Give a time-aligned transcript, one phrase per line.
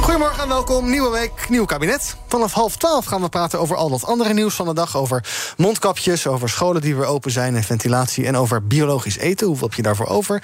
[0.00, 0.90] Goedemorgen en welkom.
[0.90, 2.16] Nieuwe week, nieuw kabinet.
[2.28, 4.96] Vanaf half twaalf gaan we praten over al dat andere nieuws van de dag.
[4.96, 5.24] Over
[5.56, 8.26] mondkapjes, over scholen die weer open zijn en ventilatie...
[8.26, 9.46] en over biologisch eten.
[9.46, 10.42] Hoeveel heb je daarvoor over?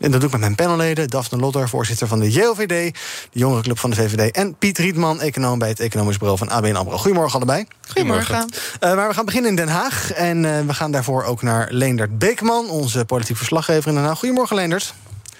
[0.00, 1.08] En dat doe ik met mijn panelleden.
[1.08, 2.68] Daphne Lotter, voorzitter van de JOVD...
[2.68, 2.92] de
[3.30, 4.30] jongerenclub van de VVD.
[4.30, 6.96] En Piet Rietman, econoom bij het economisch bureau van ABN AMRO.
[6.96, 7.66] Goedemorgen allebei.
[7.88, 8.48] Goedemorgen.
[8.80, 10.12] Uh, maar we gaan beginnen in Den Haag.
[10.12, 12.70] En uh, we gaan daarvoor ook naar Leendert Beekman...
[12.70, 14.18] onze politiek verslaggever in Den Haag.
[14.18, 14.94] Goedemorgen, Leendert.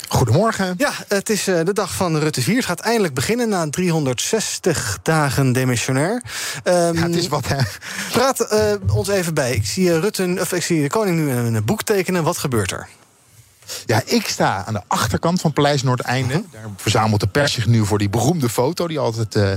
[0.08, 0.74] Goedemorgen.
[0.76, 2.56] Ja, het is uh, de dag van Rutte 4.
[2.56, 6.22] Het gaat eindelijk beginnen na 360 dagen demissionair.
[6.64, 7.56] Um, ja, het is wat, hè?
[8.12, 9.54] Praat uh, ons even bij.
[9.54, 12.22] Ik zie, Rutte, of ik zie de koning nu een boek tekenen.
[12.22, 12.88] Wat gebeurt er?
[13.86, 16.34] Ja, ik sta aan de achterkant van Paleis Noordeinde.
[16.34, 16.52] Uh -huh.
[16.52, 18.88] Daar verzamelt de pers zich nu voor die beroemde foto...
[18.88, 19.50] die altijd uh,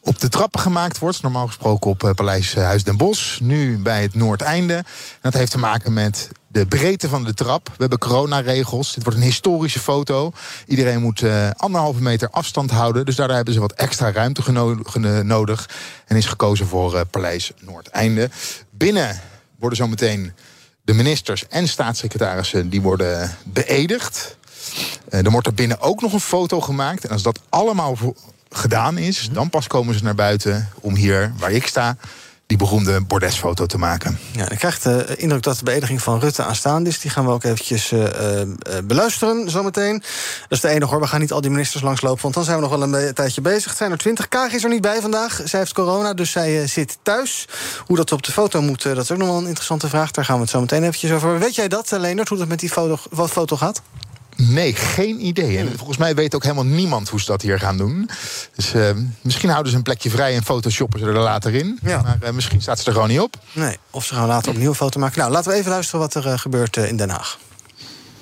[0.00, 1.22] op de trappen gemaakt wordt.
[1.22, 3.40] Normaal gesproken op Paleis Huis den Bosch.
[3.40, 4.74] Nu bij het Noordeinde.
[4.74, 4.84] En
[5.20, 7.66] dat heeft te maken met de breedte van de trap.
[7.66, 8.94] We hebben coronaregels.
[8.94, 10.32] Dit wordt een historische foto.
[10.66, 13.04] Iedereen moet uh, anderhalve meter afstand houden.
[13.04, 15.68] Dus daardoor hebben ze wat extra ruimte geno nodig.
[16.06, 18.30] En is gekozen voor uh, Paleis Noordeinde.
[18.70, 19.20] Binnen
[19.58, 20.32] worden zometeen
[20.82, 22.68] de ministers en staatssecretarissen...
[22.68, 24.36] die worden beëdigd.
[25.08, 27.04] Uh, er wordt er binnen ook nog een foto gemaakt.
[27.04, 27.96] En als dat allemaal
[28.50, 30.68] gedaan is, dan pas komen ze naar buiten...
[30.80, 31.96] om hier, waar ik sta,
[32.56, 34.18] die beroemde bordesfoto te maken.
[34.32, 37.00] Ja, ik krijg de indruk dat de beëdiging van Rutte aanstaande is.
[37.00, 38.08] Die gaan we ook eventjes uh, uh,
[38.84, 39.98] beluisteren zometeen.
[39.98, 42.22] Dat is de enige hoor, we gaan niet al die ministers langslopen...
[42.22, 43.68] want dan zijn we nog wel een tijdje bezig.
[43.68, 44.28] Het zijn er twintig.
[44.28, 45.40] Kaag is er niet bij vandaag.
[45.44, 47.48] Zij heeft corona, dus zij zit thuis.
[47.86, 50.10] Hoe dat op de foto moet, dat is ook nog wel een interessante vraag.
[50.10, 51.38] Daar gaan we het zo meteen eventjes over.
[51.38, 53.82] Weet jij dat, Leendert, hoe dat met die foto, wat foto gaat?
[54.36, 55.58] Nee, geen idee.
[55.58, 58.10] En volgens mij weet ook helemaal niemand hoe ze dat hier gaan doen.
[58.54, 58.90] Dus uh,
[59.20, 61.78] misschien houden ze een plekje vrij en photoshoppen ze er later in.
[61.82, 62.02] Ja.
[62.02, 63.36] Maar uh, misschien staat ze er gewoon niet op.
[63.52, 65.18] Nee, of ze gaan later opnieuw een foto maken.
[65.18, 67.38] Nou, laten we even luisteren wat er uh, gebeurt in Den Haag.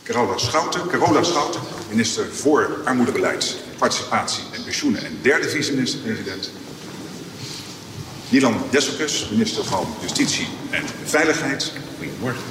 [0.03, 5.05] Carola Schouten, Carola Schouten, minister voor armoedebeleid, participatie en pensioenen...
[5.05, 6.51] en derde vice-minister-president.
[8.29, 11.73] Nilan Desselkus, minister van Justitie en Veiligheid.
[11.99, 12.43] Goedemorgen.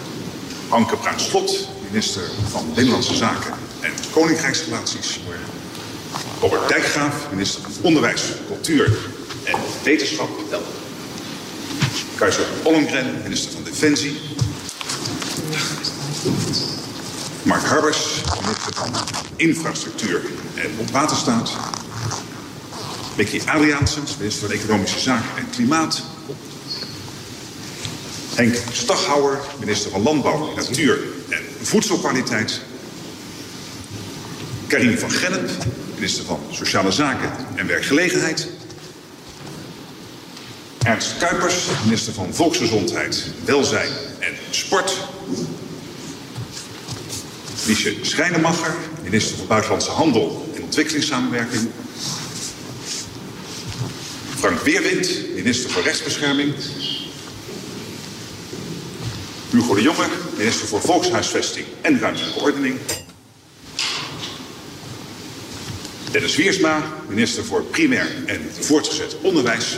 [0.70, 5.20] Anke Bruins-Slot, minister van Binnenlandse Zaken en Koninkrijksrelaties.
[6.40, 8.98] Robert Dijkgraaf, minister van Onderwijs, Cultuur
[9.44, 10.30] en Wetenschap.
[12.16, 14.20] Keizer Ollongren, minister van Defensie.
[17.44, 18.90] Mark Harbers, minister van
[19.36, 20.22] Infrastructuur
[20.56, 21.52] en Waterstaat.
[23.16, 26.02] Becky Adriaansens, minister van Economische Zaken en Klimaat.
[28.36, 31.00] Henk Staghouwer, minister van Landbouw, Natuur
[31.30, 32.62] en Voedselkwaliteit.
[34.68, 35.50] Karim van Gennep,
[35.96, 38.48] minister van Sociale Zaken en Werkgelegenheid.
[40.84, 45.08] Ernst Kuipers, minister van Volksgezondheid, Welzijn en Sport.
[47.66, 51.70] Liesje Schrijnemacher, minister van Buitenlandse Handel en Ontwikkelingssamenwerking.
[54.38, 56.54] Frank Weerwind, minister van Rechtsbescherming.
[59.52, 60.08] Hugo de Jonge,
[60.38, 62.80] minister voor Volkshuisvesting en Ruimtelijke Ordening.
[66.12, 69.78] Dennis Wiersma, minister voor Primair en Voortgezet Onderwijs.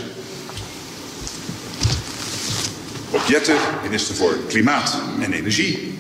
[3.11, 5.97] Rob Jetten, minister voor Klimaat en Energie.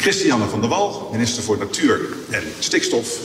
[0.00, 3.18] Christiane van der Wal, minister voor Natuur en Stikstof.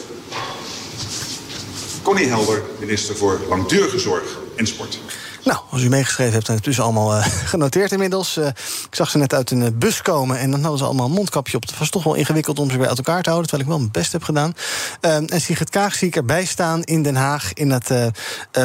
[2.02, 5.00] Connie Helder, minister voor Langdurige Zorg en Sport.
[5.44, 8.38] Nou, als u meegeschreven hebt, zijn het dus allemaal uh, genoteerd inmiddels.
[8.38, 11.12] Uh, ik zag ze net uit een bus komen en dan hadden ze allemaal een
[11.12, 11.62] mondkapje op.
[11.62, 13.86] Het was toch wel ingewikkeld om ze weer uit elkaar te houden, terwijl ik wel
[13.86, 14.54] mijn best heb gedaan.
[15.02, 17.92] En Sigrid Kaag zie ik erbij staan in Den Haag, in het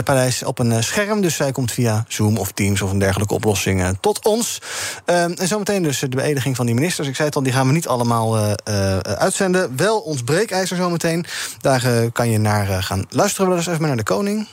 [0.05, 1.21] paleis, op een scherm.
[1.21, 4.61] Dus zij komt via Zoom of Teams of een dergelijke oplossing tot ons.
[5.05, 7.09] En zometeen dus de beëdiging van die ministers.
[7.09, 8.57] Ik zei het al, die gaan we niet allemaal
[9.03, 9.77] uitzenden.
[9.77, 11.27] Wel ons breekijzer zometeen.
[11.61, 13.51] Daar kan je naar gaan luisteren.
[13.51, 14.47] We dus even naar de koning.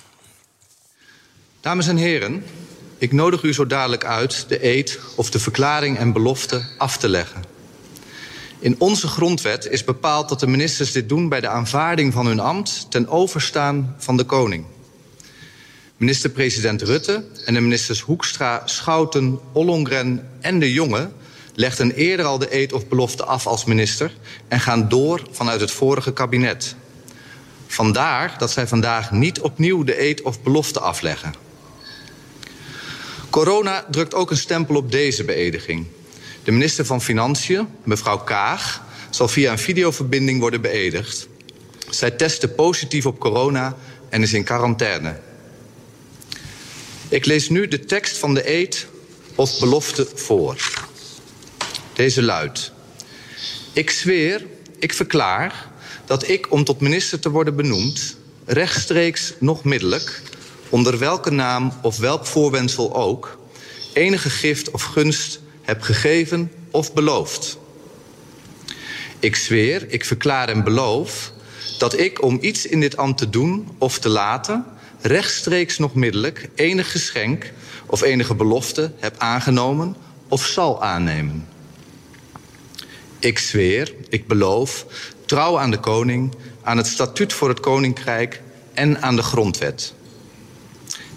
[1.64, 2.44] Dames en heren,
[2.98, 7.10] ik nodig u zo dadelijk uit de eed of de verklaring en belofte af te
[7.10, 7.44] leggen.
[8.60, 12.40] In onze grondwet is bepaald dat de ministers dit doen bij de aanvaarding van hun
[12.40, 14.66] ambt ten overstaan van de koning.
[15.98, 21.10] Minister-president Rutte en de ministers Hoekstra, Schouten, Ollongren en de Jonge
[21.56, 24.14] legden eerder al de eed of belofte af als minister
[24.48, 26.76] en gaan door vanuit het vorige kabinet.
[27.68, 31.43] Vandaar dat zij vandaag niet opnieuw de eed of belofte afleggen.
[33.34, 35.86] Corona drukt ook een stempel op deze beëdiging.
[36.44, 41.28] De minister van Financiën, mevrouw Kaag, zal via een videoverbinding worden beëdigd.
[41.90, 43.78] Zij testte positief op corona
[44.10, 45.20] en is in quarantaine.
[47.10, 48.88] Ik lees nu de tekst van de eed
[49.36, 50.56] of belofte voor.
[51.94, 52.72] Deze luidt:
[53.74, 54.46] Ik zweer,
[54.80, 55.72] ik verklaar
[56.06, 58.16] dat ik, om tot minister te worden benoemd,
[58.46, 60.22] rechtstreeks nog middelijk,
[60.74, 63.40] onder welke naam of welk voorwendsel ook,
[63.94, 67.58] enige gift of gunst heb gegeven of beloofd.
[69.20, 71.32] Ik zweer, ik verklaar en beloof
[71.78, 74.66] dat ik om iets in dit ambt te doen of te laten,
[75.02, 77.52] rechtstreeks nog middelijk enig geschenk
[77.86, 79.96] of enige belofte heb aangenomen
[80.28, 81.48] of zal aannemen.
[83.20, 84.86] Ik zweer, ik beloof
[85.26, 88.42] trouw aan de koning, aan het statuut voor het koninkrijk
[88.74, 89.94] en aan de grondwet.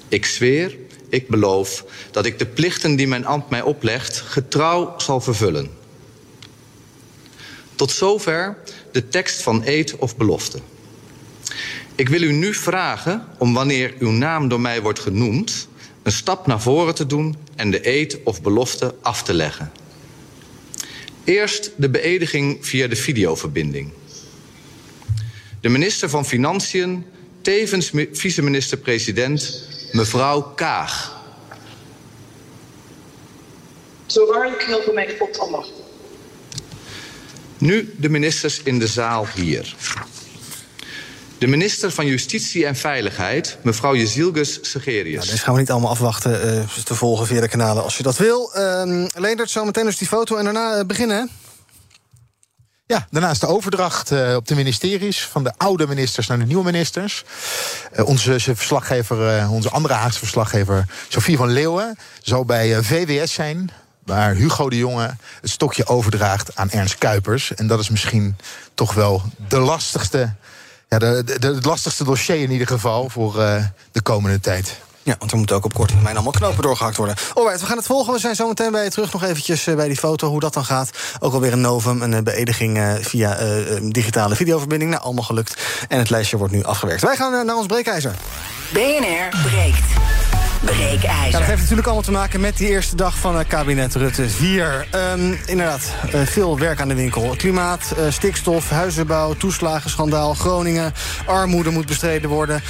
[0.08, 0.76] Ik zweer,
[1.08, 5.70] ik beloof dat ik de plichten die mijn ambt mij oplegt getrouw zal vervullen.
[7.74, 8.58] Tot zover
[8.92, 10.58] de tekst van eed of belofte.
[11.94, 15.68] Ik wil u nu vragen om wanneer uw naam door mij wordt genoemd,
[16.02, 19.72] een stap naar voren te doen en de eed of belofte af te leggen.
[21.24, 23.92] Eerst de beëdiging via de videoverbinding.
[25.60, 27.04] De minister van Financiën,
[27.40, 31.14] tevens vice-minister-president, mevrouw Kaag.
[34.06, 35.66] Zo waar je knopen mijn God al mag.
[37.58, 39.74] Nu de ministers in de zaal hier.
[41.38, 45.16] De minister van Justitie en Veiligheid, mevrouw Jezilgus Segerius.
[45.16, 48.02] Nou, deze gaan we niet allemaal afwachten uh, te volgen via de kanalen als je
[48.02, 48.52] dat wil.
[48.56, 51.24] Uh, Leendert, zo meteen dus die foto en daarna uh, beginnen, hè?
[52.88, 56.64] Ja, daarnaast de overdracht uh, op de ministeries van de oude ministers naar de nieuwe
[56.64, 57.24] ministers.
[57.96, 63.70] Uh, onze verslaggever, uh, onze andere Haagse verslaggever, Sofie van Leeuwen, zal bij VWS zijn.
[64.04, 67.54] Waar Hugo de Jonge het stokje overdraagt aan Ernst Kuipers.
[67.54, 68.36] En dat is misschien
[68.74, 70.34] toch wel de lastigste,
[70.88, 73.32] ja, de, de, de het lastigste dossier in ieder geval voor
[73.92, 74.76] de komende tijd.
[75.06, 77.16] Ja, want er moeten ook op korte termijn allemaal knopen doorgehakt worden.
[77.34, 78.12] Alright, we gaan het volgen.
[78.12, 79.12] We zijn zo meteen bij je terug.
[79.12, 80.90] Nog eventjes bij die foto, hoe dat dan gaat.
[81.20, 84.90] Ook alweer een novum, een beëdiging via uh, digitale videoverbinding.
[84.90, 85.56] Nou, allemaal gelukt.
[85.88, 87.02] En het lijstje wordt nu afgewerkt.
[87.02, 88.14] Wij gaan naar ons breekijzer.
[88.72, 89.84] BNR breekt.
[90.64, 91.30] Breekijzer.
[91.30, 94.28] Ja, dat heeft natuurlijk allemaal te maken met die eerste dag van het kabinet Rutte
[94.28, 94.88] 4.
[94.94, 95.82] Um, inderdaad,
[96.14, 97.34] uh, veel werk aan de winkel.
[97.36, 100.94] Klimaat, uh, stikstof, huizenbouw, toeslagenschandaal, Groningen.
[101.26, 102.62] Armoede moet bestreden worden.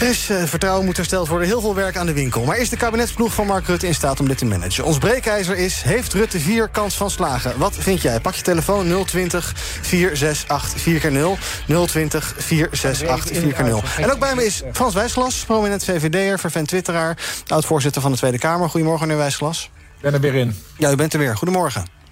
[0.00, 1.48] Er is uh, vertrouwen moet hersteld worden.
[1.48, 2.44] Heel veel werk aan de winkel.
[2.44, 4.84] Maar is de kabinetsploeg van Mark Rutte in staat om dit te managen?
[4.84, 7.58] Ons breekijzer is, heeft Rutte 4 kans van slagen?
[7.58, 8.20] Wat vind jij?
[8.20, 11.86] Pak je telefoon 020 468 4x0.
[11.86, 14.00] 020 468 4x0.
[14.02, 17.18] En ook bij me is Frans Wijsglas, prominent VVD'er, vervent twitteraar...
[17.46, 18.70] oud-voorzitter van de Tweede Kamer.
[18.70, 19.70] Goedemorgen, meneer Wijsglas.
[19.96, 20.56] Ik ben er weer in.
[20.78, 21.36] Ja, u bent er weer.
[21.36, 22.03] Goedemorgen.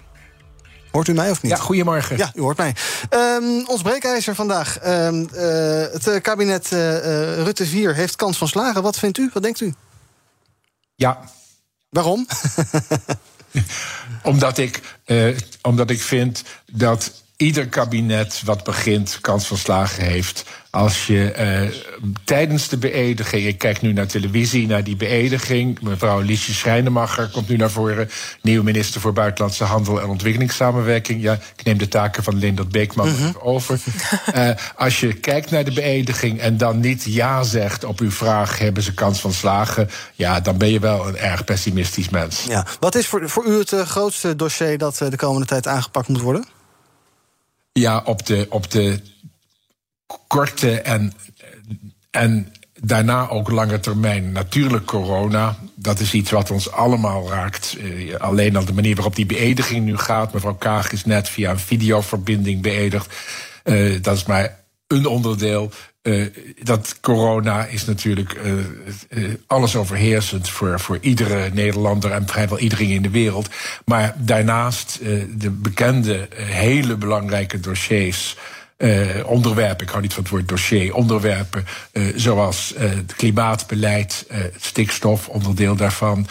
[0.93, 1.51] Hoort u mij of niet?
[1.51, 2.17] Ja, goedemorgen.
[2.17, 2.75] Ja, u hoort mij.
[3.09, 4.87] Um, ons breekijzer vandaag.
[4.87, 5.39] Um, uh,
[5.91, 8.81] het kabinet uh, uh, Rutte 4 heeft kans van slagen.
[8.81, 9.29] Wat vindt u?
[9.33, 9.73] Wat denkt u?
[10.95, 11.19] Ja.
[11.89, 12.27] Waarom?
[14.23, 14.81] omdat, ik,
[15.61, 20.43] omdat ik vind dat ieder kabinet wat begint kans van slagen heeft.
[20.75, 25.81] Als je uh, tijdens de beëdiging, ik kijk nu naar televisie, naar die beëdiging.
[25.81, 28.09] Mevrouw Liesje Schrijnemacher komt nu naar voren.
[28.41, 31.21] Nieuwe minister voor Buitenlandse Handel en Ontwikkelingssamenwerking.
[31.21, 33.35] Ja, ik neem de taken van Lindert Beekman -hmm.
[33.39, 33.79] over.
[34.35, 38.59] uh, als je kijkt naar de beëdiging en dan niet ja zegt op uw vraag:
[38.59, 39.89] hebben ze kans van slagen?
[40.13, 42.43] Ja, dan ben je wel een erg pessimistisch mens.
[42.47, 42.65] Ja.
[42.79, 46.21] Wat is voor, voor u het uh, grootste dossier dat de komende tijd aangepakt moet
[46.21, 46.45] worden?
[47.73, 49.12] Ja, op de, op de
[50.27, 51.13] korte en,
[52.11, 52.53] en
[52.85, 54.31] daarna ook lange termijn.
[54.31, 57.77] Natuurlijk corona, dat is iets wat ons allemaal raakt.
[57.79, 60.33] Uh, alleen al de manier waarop die beëdiging nu gaat.
[60.33, 63.15] Mevrouw Kaag is net via een videoverbinding beëdigd.
[63.63, 65.71] Uh, dat is maar een onderdeel.
[66.01, 66.27] Uh,
[66.63, 68.39] dat corona is natuurlijk
[69.47, 73.49] alles overheersend voor, voor iedere Nederlander en vrijwel iedereen in de wereld.
[73.85, 74.99] Maar daarnaast
[75.37, 78.37] de bekende, hele belangrijke dossiers.
[78.83, 84.27] Uh, onderwerpen, ik hou niet van het woord dossier, onderwerpen uh, zoals uh, het klimaatbeleid,
[84.57, 86.27] stikstof, onderdeel daarvan,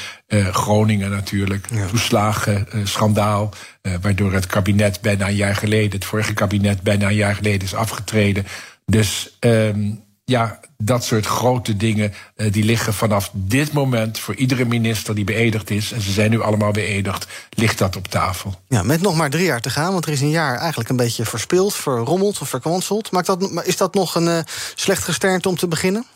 [0.50, 1.86] Groningen natuurlijk, ja.
[1.86, 3.52] toeslagen, schandaal,
[4.00, 7.74] waardoor het kabinet bijna een jaar geleden, het vorige kabinet bijna een jaar geleden is
[7.74, 8.46] afgetreden.
[8.86, 14.64] Dus um, ja, dat soort grote dingen, uh, die liggen vanaf dit moment voor iedere
[14.64, 18.54] minister die beëdigd is, en ze zijn nu allemaal beëdigd, ligt dat op tafel.
[18.68, 20.96] Ja, met nog maar drie jaar te gaan, want er is een jaar eigenlijk een
[20.96, 23.10] beetje verspild, verrommeld of verkwanseld.
[23.10, 24.38] Maakt dat, is dat nog een uh,
[24.74, 26.06] slecht gesternte om te beginnen?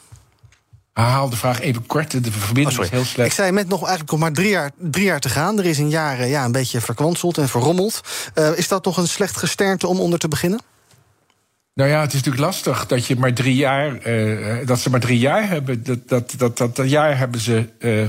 [0.93, 3.29] Haal de vraag even kort, de verbinding oh, is heel slecht.
[3.29, 5.59] Ik zei met nog eigenlijk nog maar drie jaar, drie jaar te gaan.
[5.59, 8.01] Er is een jaar uh, ja, een beetje verkwanseld en verrommeld.
[8.55, 10.61] is dat nog een slecht gesternte om onder te beginnen?
[11.77, 15.01] Nou ja, het is natuurlijk lastig dat je maar drie jaar, uh, dat ze maar
[15.01, 15.85] drie jaar hebben.
[15.85, 18.07] Dat, dat, dat, dat, jaar hebben ze uh,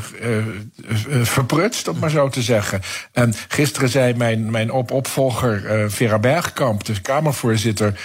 [1.26, 2.82] verprutst, om maar zo te zeggen.
[3.12, 8.00] En gisteren zei mijn, mijn op opvolger Vera Bergkamp, de Kamervoorzitter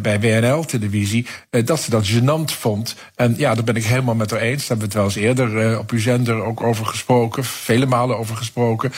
[0.00, 2.96] bij WNL-televisie, dat ze dat gênant vond.
[3.14, 4.66] En ja, daar ben ik helemaal met haar eens.
[4.66, 8.18] Daar hebben we het wel eens eerder op uw zender ook over gesproken, vele malen
[8.18, 8.92] over gesproken.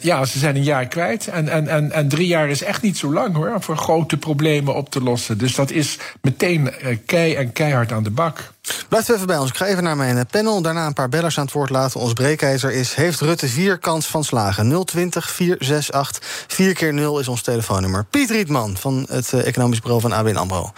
[0.00, 1.26] ja, ze zijn een jaar kwijt.
[1.26, 4.74] En, en, en, en drie jaar is echt niet zo lang hoor, voor grote problemen
[4.74, 5.38] op te lossen.
[5.38, 6.72] Dus dat is meteen
[7.06, 8.52] kei en keihard aan de bak.
[8.88, 9.50] Blijft even bij ons.
[9.50, 10.62] Ik ga even naar mijn panel.
[10.62, 12.00] Daarna een paar bellers aan het woord laten.
[12.00, 12.94] Ons breekijzer is...
[12.94, 14.84] heeft Rutte vier kans van slagen?
[14.84, 18.04] 020 468 4 keer 0 is ons telefoonnummer.
[18.04, 20.72] Piet Rietman van het Economisch Bureau van ABN AMRO.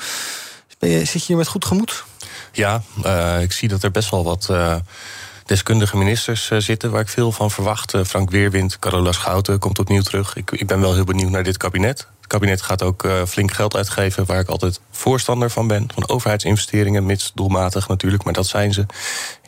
[0.78, 2.04] Ben je, zit je hier met goed gemoed?
[2.52, 4.46] Ja, uh, ik zie dat er best wel wat...
[4.50, 4.76] Uh
[5.44, 7.94] deskundige ministers zitten waar ik veel van verwacht.
[8.06, 10.36] Frank Weerwind, Carola Schouten komt opnieuw terug.
[10.36, 12.06] Ik, ik ben wel heel benieuwd naar dit kabinet.
[12.30, 15.88] Kabinet gaat ook uh, flink geld uitgeven, waar ik altijd voorstander van ben.
[15.94, 18.86] Van overheidsinvesteringen, mits doelmatig natuurlijk, maar dat zijn ze.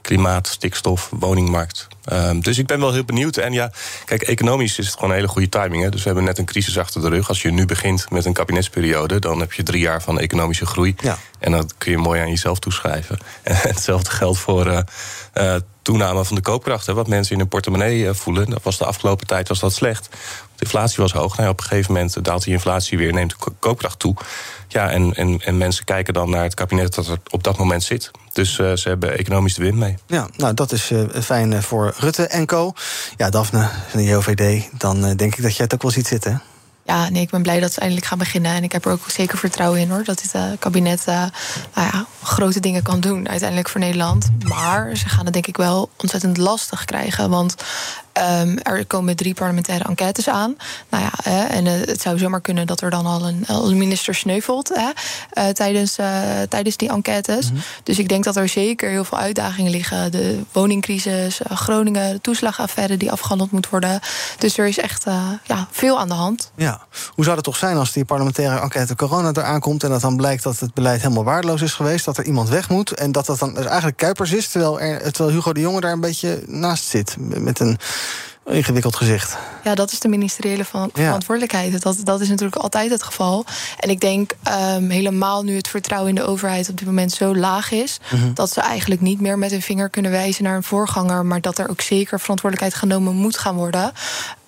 [0.01, 1.89] Klimaat, stikstof, woningmarkt.
[2.13, 3.37] Um, dus ik ben wel heel benieuwd.
[3.37, 3.71] En ja,
[4.05, 5.83] kijk, economisch is het gewoon een hele goede timing.
[5.83, 5.89] Hè?
[5.91, 7.29] Dus we hebben net een crisis achter de rug.
[7.29, 10.95] Als je nu begint met een kabinetsperiode, dan heb je drie jaar van economische groei.
[10.99, 11.19] Ja.
[11.39, 13.19] En dat kun je mooi aan jezelf toeschrijven.
[13.43, 14.79] En hetzelfde geldt voor uh,
[15.35, 16.87] uh, toename van de koopkracht.
[16.87, 18.51] Hè, wat mensen in hun portemonnee uh, voelen.
[18.51, 20.09] Dat was de afgelopen tijd was dat slecht.
[20.57, 21.37] De inflatie was hoog.
[21.37, 24.15] Nou, op een gegeven moment daalt die inflatie weer, neemt de koopkracht toe.
[24.73, 27.83] Ja, en, en, en mensen kijken dan naar het kabinet dat er op dat moment
[27.83, 28.11] zit.
[28.33, 29.95] Dus uh, ze hebben economisch de win mee.
[30.07, 32.73] Ja, nou dat is uh, fijn uh, voor Rutte en co.
[33.17, 36.33] Ja, Daphne van de JOVD, dan denk ik dat jij het ook wel ziet zitten.
[36.33, 36.39] Hè?
[36.85, 38.53] Ja, nee, ik ben blij dat ze eindelijk gaan beginnen.
[38.53, 40.05] En ik heb er ook zeker vertrouwen in hoor.
[40.05, 41.15] Dat dit uh, kabinet uh,
[41.75, 44.31] nou ja, grote dingen kan doen uiteindelijk voor Nederland.
[44.45, 47.31] Maar ze gaan het denk ik wel ontzettend lastig krijgen.
[47.31, 47.55] Want
[48.43, 50.57] um, er komen drie parlementaire enquêtes aan.
[50.89, 53.71] Nou ja, hè, en uh, het zou zomaar kunnen dat er dan al een, al
[53.71, 55.97] een minister sneuvelt hè, tijdens,
[56.49, 57.51] tijdens die enquêtes.
[57.51, 57.65] Mm -hmm.
[57.83, 60.13] Dus ik denk dat er zeker heel veel uitdagingen liggen.
[60.13, 64.01] De woningcrisis, Groningen, de toeslagaffaire die afgehandeld moet worden.
[64.39, 65.05] Dus er is echt
[65.45, 66.53] ja, veel aan de hand.
[66.57, 66.87] Ja.
[67.15, 69.85] Hoe zou het toch zijn als die parlementaire enquête corona eraan komt...
[69.85, 72.05] en dat dan blijkt dat het beleid helemaal waardeloos is geweest...
[72.05, 74.49] dat er iemand weg moet en dat dat dan dus eigenlijk Kuipers is...
[74.49, 77.79] Terwijl, er, terwijl Hugo de Jonge daar een beetje naast zit met een
[78.47, 79.37] ingewikkeld gezicht.
[79.65, 81.83] Ja, dat is de ministeriële van, verantwoordelijkheid.
[81.83, 83.45] Dat, dat is natuurlijk altijd het geval.
[83.79, 84.33] En ik denk
[84.77, 88.21] um, helemaal nu het vertrouwen in de overheid op dit moment zo laag is, mm
[88.21, 88.35] -hmm.
[88.35, 91.59] dat ze eigenlijk niet meer met hun vinger kunnen wijzen naar een voorganger, maar dat
[91.59, 93.93] er ook zeker verantwoordelijkheid genomen moet gaan worden.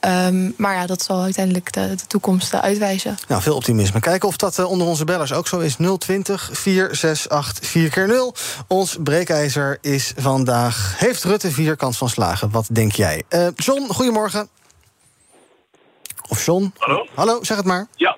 [0.06, 3.16] Um, maar ja, dat zal uiteindelijk de, de toekomst uitwijzen.
[3.28, 4.00] Nou, veel optimisme.
[4.00, 5.76] Kijken of dat uh, onder onze bellers ook zo is.
[5.98, 8.34] 020 468 4 keer 0
[8.68, 10.98] Ons breekijzer is vandaag...
[10.98, 12.50] Heeft Rutte vier kans van slagen?
[12.50, 13.22] Wat denk jij?
[13.30, 14.48] Uh, John, goedemorgen.
[16.28, 16.72] Of John?
[16.78, 17.06] Hallo?
[17.14, 17.86] Hallo, zeg het maar.
[17.96, 18.16] Ja,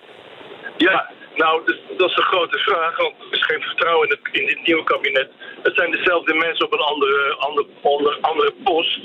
[0.76, 2.96] ja nou, dat, dat is een grote vraag.
[2.96, 5.30] Want er is geen vertrouwen in, het, in dit nieuwe kabinet.
[5.62, 9.00] Het zijn dezelfde mensen op een andere, andere, andere, andere post.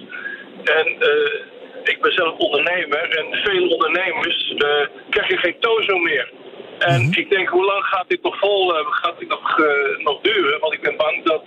[0.64, 0.88] En...
[1.00, 6.32] Uh, ik ben zelf ondernemer en veel ondernemers uh, krijgen geen tozo meer.
[6.80, 7.14] En -hmm.
[7.14, 10.60] ik denk, hoe lang gaat dit nog vol, uh, gaat dit nog, uh, nog duren?
[10.60, 11.44] Want ik ben bang dat,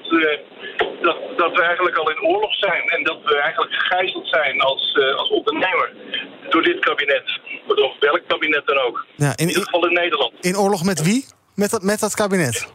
[1.02, 2.88] dat, dat we eigenlijk al in oorlog zijn.
[2.88, 5.92] En dat we eigenlijk gegijzeld zijn als, als ondernemer
[6.48, 7.40] door dit kabinet.
[7.66, 9.06] Of welk kabinet dan ook.
[9.16, 10.32] Ja, in, in ieder geval in Nederland.
[10.40, 11.24] In oorlog met wie?
[11.54, 12.72] Met dat, met dat kabinet?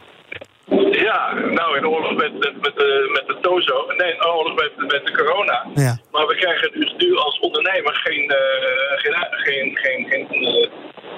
[1.50, 3.86] Nou in oorlog met, met, met, de, met de Tozo.
[3.96, 5.66] Nee, in oorlog met, met de corona.
[5.74, 5.98] Ja.
[6.12, 10.68] Maar we krijgen dus nu als ondernemer geen, uh, geen, geen, geen, geen, uh,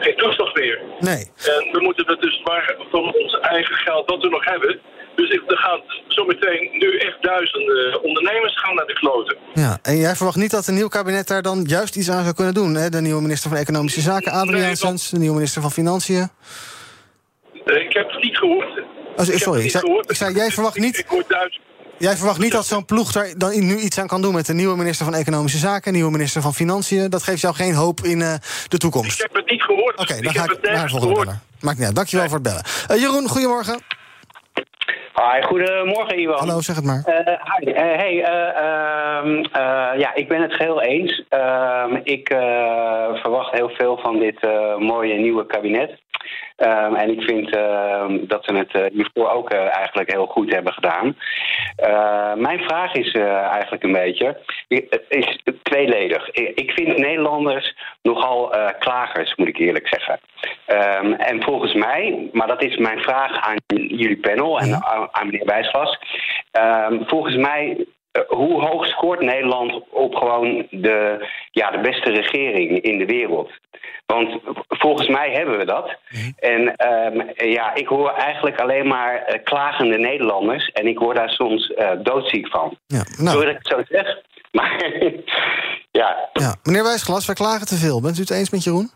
[0.00, 0.14] geen
[0.54, 0.80] meer.
[0.98, 1.22] Nee.
[1.54, 4.80] En we moeten het dus maar van ons eigen geld wat we nog hebben.
[5.14, 9.36] Dus er gaan zometeen nu echt duizenden ondernemers gaan naar de kloten.
[9.54, 12.34] Ja, en jij verwacht niet dat een nieuw kabinet daar dan juist iets aan zou
[12.34, 12.74] kunnen doen?
[12.74, 12.88] Hè?
[12.88, 16.28] De nieuwe minister van Economische Zaken, Adriaan nee, de nieuwe minister van Financiën.
[17.64, 18.82] Ik heb het niet gehoord.
[19.16, 20.98] Oh, sorry, ik, zei, ik zei, jij verwacht niet...
[20.98, 21.60] Ik, ik
[22.02, 24.34] Jij verwacht niet dat zo'n ploeg daar dan nu iets aan kan doen...
[24.34, 27.10] met de nieuwe minister van Economische Zaken, nieuwe minister van Financiën.
[27.10, 28.34] Dat geeft jou geen hoop in uh,
[28.68, 29.12] de toekomst.
[29.12, 29.92] Ik heb het niet gehoord.
[29.92, 31.42] Oké, okay, dan ga ik naar de volgende bellen.
[31.60, 31.94] Maakt niet uit.
[31.96, 32.34] Dankjewel nee.
[32.34, 33.00] voor het bellen.
[33.00, 33.80] Uh, Jeroen, goedemorgen.
[35.14, 36.38] Hi, goedemorgen Iwan.
[36.38, 37.02] Hallo, zeg het maar.
[37.06, 41.22] Uh, hi, uh, hey, uh, ja, ik ben het geheel eens.
[41.28, 42.28] Ehm, ik
[43.22, 44.42] verwacht heel veel van dit
[44.78, 46.00] mooie nieuwe kabinet.
[46.62, 50.54] Ehm, en ik vind ehm, dat ze het eh, hiervoor ook eh, eigenlijk heel goed
[50.54, 51.16] hebben gedaan.
[51.76, 54.38] Eh, mijn vraag is eh, eigenlijk een beetje,
[54.68, 56.30] het is tweeledig.
[56.30, 60.20] Ik vind Nederlanders nogal klagers, moet ik eerlijk zeggen.
[60.66, 65.26] Ehm, en volgens mij, maar dat is mijn vraag aan jullie panel en aan, aan
[65.26, 65.98] meneer Wijsglas.
[66.50, 67.86] Ehm, volgens mij
[68.28, 73.50] hoe hoog scoort Nederland op gewoon de, ja, de beste regering in de wereld?
[74.06, 75.96] Want volgens mij hebben we dat.
[76.38, 80.68] En ehm, ja, ik hoor eigenlijk alleen maar eh, klagende Nederlanders.
[80.68, 82.78] En ik word daar soms eh, doodziek van.
[82.86, 84.20] Ja, Sorry dat ik het zo zeg.
[84.52, 84.84] Maar
[86.00, 86.54] ja, Ja.
[86.62, 88.00] Meneer Wijsglas, wij klagen te veel.
[88.00, 88.90] Bent u het eens met Jeroen?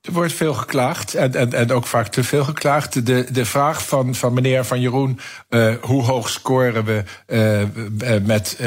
[0.00, 3.06] Er wordt veel geklaagd en, en, en ook vaak te veel geklaagd.
[3.06, 7.68] De, de vraag van, van meneer Van Jeroen, eh, hoe hoog scoren we eh, eh,
[8.22, 8.58] met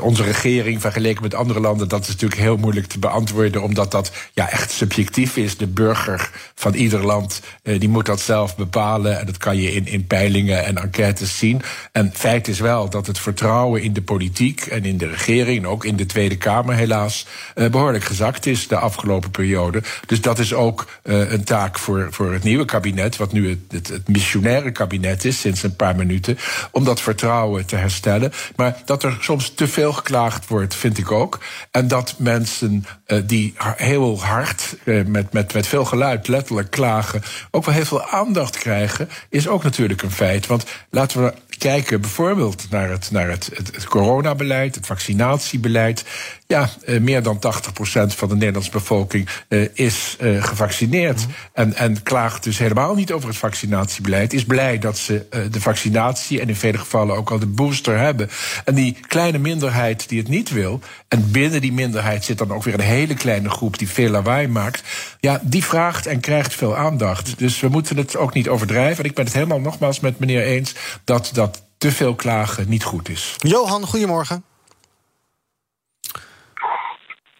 [0.00, 4.12] onze regering vergeleken met andere landen, dat is natuurlijk heel moeilijk te beantwoorden, omdat dat
[4.32, 5.56] ja, echt subjectief is.
[5.56, 9.86] De burger van ieder land die moet dat zelf bepalen en dat kan je in,
[9.86, 11.62] in peilingen en enquêtes zien.
[11.92, 15.84] En feit is wel dat het vertrouwen in de politiek en in de regering, ook
[15.84, 19.82] in de Tweede Kamer helaas, eh, behoorlijk gezakt is de afgelopen periode.
[20.06, 23.88] Dus dat is ook eh, een taak voor, voor het nieuwe kabinet, wat nu het,
[23.88, 26.38] het, missionaire kabinet is sinds een paar minuten,
[26.70, 28.32] om dat vertrouwen te herstellen.
[28.56, 31.38] Maar dat er soms te veel geklaagd wordt, vind ik ook.
[31.70, 37.22] En dat mensen eh, die heel hard, eh, met, met, met veel geluid, letterlijk klagen,
[37.50, 40.46] ook wel heel veel aandacht krijgen, is ook natuurlijk een feit.
[40.46, 46.04] Want laten we kijken bijvoorbeeld naar het, naar het, het, het coronabeleid, het vaccinatiebeleid.
[46.52, 51.26] Ja, eh, meer dan 80% van de Nederlandse bevolking eh, is eh, gevaccineerd.
[51.52, 54.32] en, en klaagt dus helemaal niet over het vaccinatiebeleid.
[54.32, 57.98] Is blij dat ze eh, de vaccinatie en in vele gevallen ook al de booster
[57.98, 58.30] hebben.
[58.64, 60.80] En die kleine minderheid die het niet wil.
[61.08, 64.48] En binnen die minderheid zit dan ook weer een hele kleine groep die veel lawaai
[64.48, 64.82] maakt.
[65.20, 67.38] Ja, die vraagt en krijgt veel aandacht.
[67.38, 69.04] Dus we moeten het ook niet overdrijven.
[69.04, 70.74] En ik ben het helemaal nogmaals met meneer eens
[71.04, 73.36] dat dat te veel klagen niet goed is.
[73.38, 74.44] Johan, goedemorgen.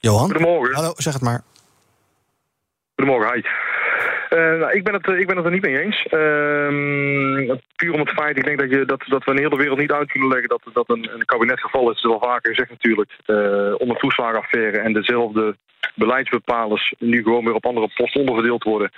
[0.00, 0.30] Johan?
[0.30, 0.74] Goedemorgen.
[0.74, 1.42] Hallo, zeg het maar.
[2.94, 3.42] Goedemorgen, hi.
[4.28, 6.02] Eh, nou, ik, ben het, eh, ik ben het er niet mee eens.
[6.02, 9.56] Ehm, puur om het feit, ik denk dat, je, dat, dat we in de hele
[9.56, 11.88] wereld niet uit kunnen leggen dat, dat een, een kabinetgeval is.
[11.88, 13.10] Het is wel vaker gezegd natuurlijk.
[13.80, 15.56] om een toeslagenaffaire en dezelfde
[15.94, 18.90] beleidsbepalers nu gewoon weer op andere posten onderverdeeld worden.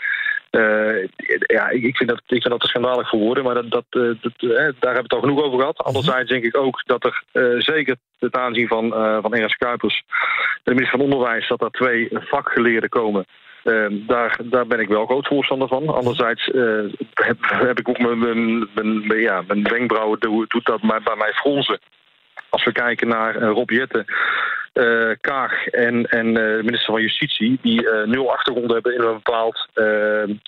[0.51, 1.09] Eh,
[1.47, 4.01] ja, ik, vind dat, ik vind dat te schandalig voor woorden, maar dat, dat, eh,
[4.01, 5.79] dat, eh, daar hebben we het al genoeg over gehad.
[5.79, 7.23] Anderzijds denk ik ook dat er
[7.63, 8.91] zeker ten aanzien van,
[9.23, 10.03] van Ernst Kuipers,
[10.63, 13.25] de minister van Onderwijs, dat er twee vakgeleerden komen.
[13.65, 15.89] Ehm, daar, daar ben ik wel groot voorstander van.
[15.89, 16.51] Anderzijds
[17.15, 21.79] heb, heb ik ook mijn, mijn, mijn, ja, mijn wenkbrauwen doet dat bij, mij fronsen.
[22.49, 24.05] Als we kijken naar Rob Jetten,
[24.73, 29.01] eh, Kaag en, en eh, de minister van Justitie, die eh, nul achtergrond hebben in
[29.01, 29.69] een bepaald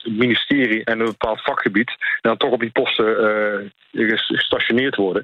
[0.02, 5.22] ministerie en een bepaald vakgebied, en dan toch op die posten ges- gestationeerd worden.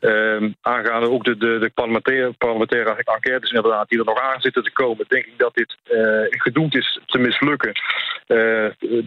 [0.00, 4.62] Ehm, aangaande ook de, de, de parlementaire, parlementaire enquêtes inderdaad die er nog aan zitten
[4.62, 5.76] te komen, denk ik dat dit
[6.30, 7.72] gedoemd is te mislukken.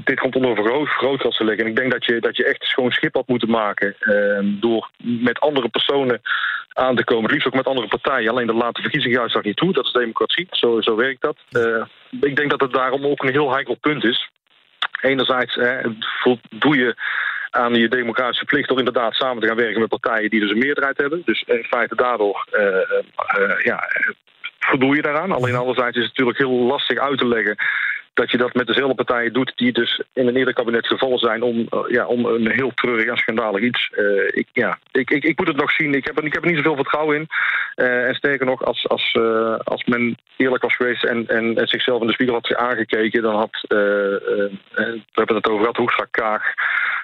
[0.04, 1.63] Dit komt onder een vergroot- vergrootglas te liggen.
[1.63, 4.45] En ik denk dat je, dat je echt een schoon schip had moeten maken ehm,
[4.60, 6.21] door met andere personen
[6.76, 7.24] aan te komen.
[7.24, 8.30] Het liefst ook met andere partijen.
[8.30, 8.82] Alleen dat laat de
[9.32, 9.74] verkiezingsuitslag niet toe.
[9.74, 10.48] Dat is democratie.
[10.52, 11.38] Zo, zo werkt dat.
[11.52, 11.86] Eh,
[12.30, 14.30] ik denk dat het daarom ook een heel heikel punt is.
[15.02, 15.58] Enerzijds
[16.22, 16.96] voldoe je
[17.56, 20.58] aan je democratische plicht door inderdaad samen te gaan werken met partijen die dus een
[20.58, 21.22] meerderheid hebben.
[21.26, 23.84] Dus in feite daardoor eh, eh, ja,
[24.60, 25.32] voldoe je daaraan.
[25.32, 27.56] Alleen anderzijds is het natuurlijk heel lastig uit te leggen
[28.15, 31.41] dat je dat met dezelfde partijen doet die dus in een eerder kabinet gevallen zijn
[31.41, 33.89] om, eh, ja, om een heel treurig en schandalig iets.
[33.91, 35.93] Eh, ik, ja, ik, ik, ik moet het nog zien.
[35.93, 37.28] Ik heb, er- ik heb niet zoveel vertrouwen in.
[37.75, 39.17] Eh, en sterker nog, als, als,
[39.63, 43.36] als men eerlijk was geweest en, en, en zichzelf in de spiegel had aangekeken, dan
[43.36, 46.54] had, we hebben het over gehad, Hoekstra, Kaag,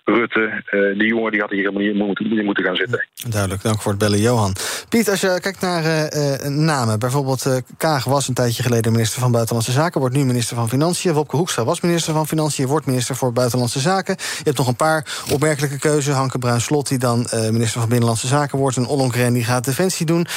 [0.04, 3.08] Rutte, eh, die jongen die had hier helemaal niet in moeten, niet moeten gaan zitten.
[3.30, 4.56] Duidelijk, dank voor het bellen, Johan.
[4.90, 8.92] Piet, als je kijkt naar eh, eh, namen, bijvoorbeeld eh, Kaag was een tijdje geleden
[8.92, 11.14] minister van Buitenlandse Zaken, wordt nu minister van Financiën.
[11.14, 14.16] Wopke Hoekstra was minister van Financiën, wordt minister voor Buitenlandse Zaken.
[14.18, 16.16] Je hebt nog een paar opmerkelijke keuzes.
[16.16, 20.06] Hanke Bruin-Slot, die dan eh, minister van Binnenlandse Zaken wordt, en Ollongren, die gaat Defensie
[20.06, 20.28] doen.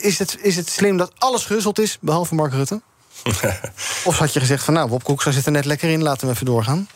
[0.00, 2.80] Is, het, is het slim dat alles gehuzzeld is, behalve Mark Rutte?
[4.04, 6.32] of had je gezegd van nou, Wopke Hoekstra zit er net lekker in, laten we
[6.32, 6.88] even doorgaan?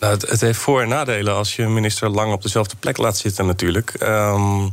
[0.00, 2.96] Nou, het, het heeft voor- en nadelen als je een minister lang op dezelfde plek
[2.96, 3.90] laat zitten, natuurlijk.
[3.90, 4.66] Ehm,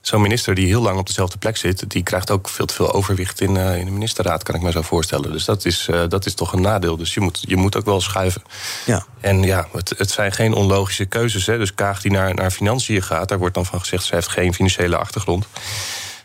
[0.00, 2.92] Zo'n minister die heel lang op dezelfde plek zit, die krijgt ook veel te veel
[2.92, 5.32] overwicht in, eh, in de ministerraad, kan ik me zo voorstellen.
[5.32, 6.96] Dus dat is, eh, dat is toch een nadeel.
[6.96, 8.42] Dus je moet, je moet ook wel schuiven.
[8.86, 9.04] Ja.
[9.20, 11.46] En ja, het, het zijn geen onlogische keuzes.
[11.46, 11.58] Hè.
[11.58, 14.54] Dus Kaag die naar, naar financiën gaat, daar wordt dan van gezegd, ze heeft geen
[14.54, 15.46] financiële achtergrond.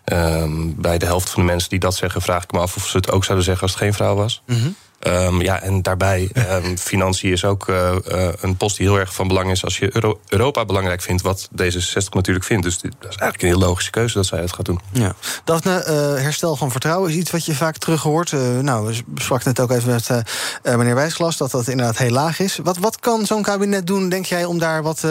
[0.04, 2.88] Ehm, bij de helft van de mensen die dat zeggen, vraag ik me af of
[2.88, 4.41] ze het ook zouden zeggen als het geen vrouw was.
[4.45, 4.69] Mhm.
[4.99, 9.13] Ehm, ja, en daarbij, um, financiën is ook uh, uh, een post die heel erg
[9.13, 12.63] van belang is als je Euro Europa belangrijk vindt, wat D66 natuurlijk vindt.
[12.63, 14.79] Dus dat is eigenlijk een heel logische keuze dat zij het gaat doen.
[14.91, 15.15] Ja.
[15.43, 18.31] Daphne, uh, herstel van vertrouwen is iets wat je vaak terug hoort.
[18.62, 20.23] nou, we spraken net ook even met
[20.63, 22.60] meneer Wijsglas dat dat inderdaad heel laag is.
[22.63, 25.01] Wat, wat kan zo'n kabinet doen, denk jij, om daar, wat,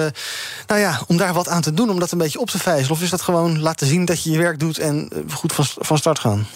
[0.66, 2.90] nou ja, om daar wat aan te doen, om dat een beetje op te vijzelen?
[2.90, 5.98] Of is dat gewoon laten zien dat je je werk doet en goed van, van
[5.98, 6.46] start gaan?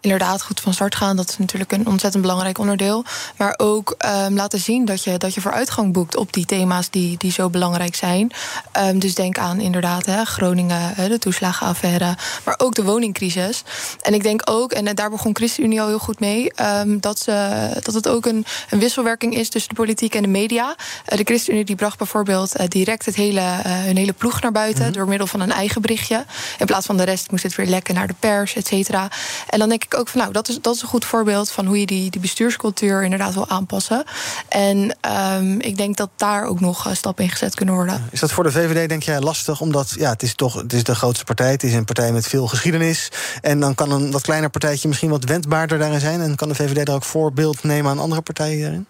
[0.00, 1.16] Inderdaad goed van start gaan.
[1.16, 3.04] Dat is natuurlijk een ontzettend belangrijk onderdeel.
[3.36, 7.16] Maar ook um, laten zien dat je, dat je vooruitgang boekt op die thema's die,
[7.16, 8.30] die zo belangrijk zijn.
[8.78, 13.62] Um, dus denk aan inderdaad hè, Groningen, de toeslagenaffaire, maar ook de woningcrisis.
[14.00, 17.68] En ik denk ook, en daar begon ChristenUnie al heel goed mee, um, dat, ze,
[17.82, 20.76] dat het ook een, een wisselwerking is tussen de politiek en de media.
[21.12, 24.52] Uh, de ChristenUnie die bracht bijvoorbeeld uh, direct het hele, uh, hun hele ploeg naar
[24.52, 24.96] buiten mm -hmm.
[24.96, 26.24] door middel van een eigen berichtje.
[26.58, 29.08] In plaats van de rest moest het weer lekken naar de pers, et cetera.
[29.48, 31.66] En dan denk ik ook van nou, dat is, dat is een goed voorbeeld van
[31.66, 34.04] hoe je die, die bestuurscultuur inderdaad wil aanpassen.
[34.48, 34.96] En
[35.36, 38.04] um, ik denk dat daar ook nog uh, stappen in gezet kunnen worden.
[38.10, 39.60] Is dat voor de VVD, denk jij, lastig?
[39.60, 41.50] Omdat ja, het is toch het is de grootste partij.
[41.50, 43.08] Het is een partij met veel geschiedenis.
[43.40, 46.20] En dan kan een wat kleiner partijtje misschien wat wendbaarder daarin zijn.
[46.20, 48.86] En kan de VVD er ook voorbeeld nemen aan andere partijen daarin?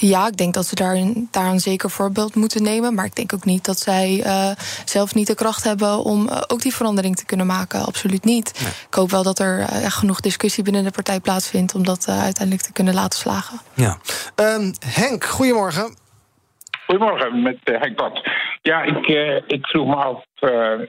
[0.00, 0.96] Ja, ik denk dat ze daar,
[1.30, 2.94] daar een zeker voorbeeld moeten nemen.
[2.94, 4.50] Maar ik denk ook niet dat zij uh,
[4.84, 7.84] zelf niet de kracht hebben om uh, ook die verandering te kunnen maken.
[7.84, 8.60] Absoluut niet.
[8.62, 8.72] Nee.
[8.88, 12.66] Ik hoop wel dat er uh, genoeg discussie binnen de partij plaatsvindt om dat uiteindelijk
[12.66, 13.58] te kunnen laten slagen.
[13.74, 13.98] Ja.
[14.36, 15.96] Um, Henk, goedemorgen.
[16.86, 18.28] Goedemorgen, met Henk Bad.
[18.62, 19.06] Ja, ik,
[19.46, 20.24] ik vroeg me af.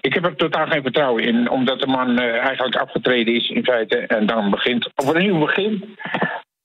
[0.01, 3.97] ik heb er totaal geen vertrouwen in, omdat de man eigenlijk afgetreden is in feite
[3.97, 5.85] en dan begint, of opnieuw begint.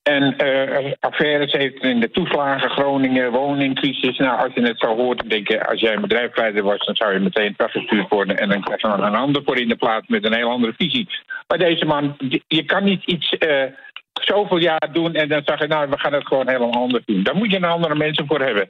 [0.04, 4.18] En uh, affaires heeft in de toeslagen, Groningen, woningcrisis.
[4.18, 6.96] Nou, als je het zo hoort, dan denk je, als jij een bedrijfsleider was, dan
[6.96, 8.38] zou je meteen teruggestuurd worden.
[8.38, 10.72] En dan krijg je nog een ander voor in de plaats met een heel andere
[10.76, 11.08] visie.
[11.48, 13.64] Maar deze man, je kan niet iets uh,
[14.12, 17.22] zoveel jaar doen en dan zeg je, nou, we gaan het gewoon helemaal anders doen.
[17.22, 18.68] Daar moet je een andere mensen voor hebben.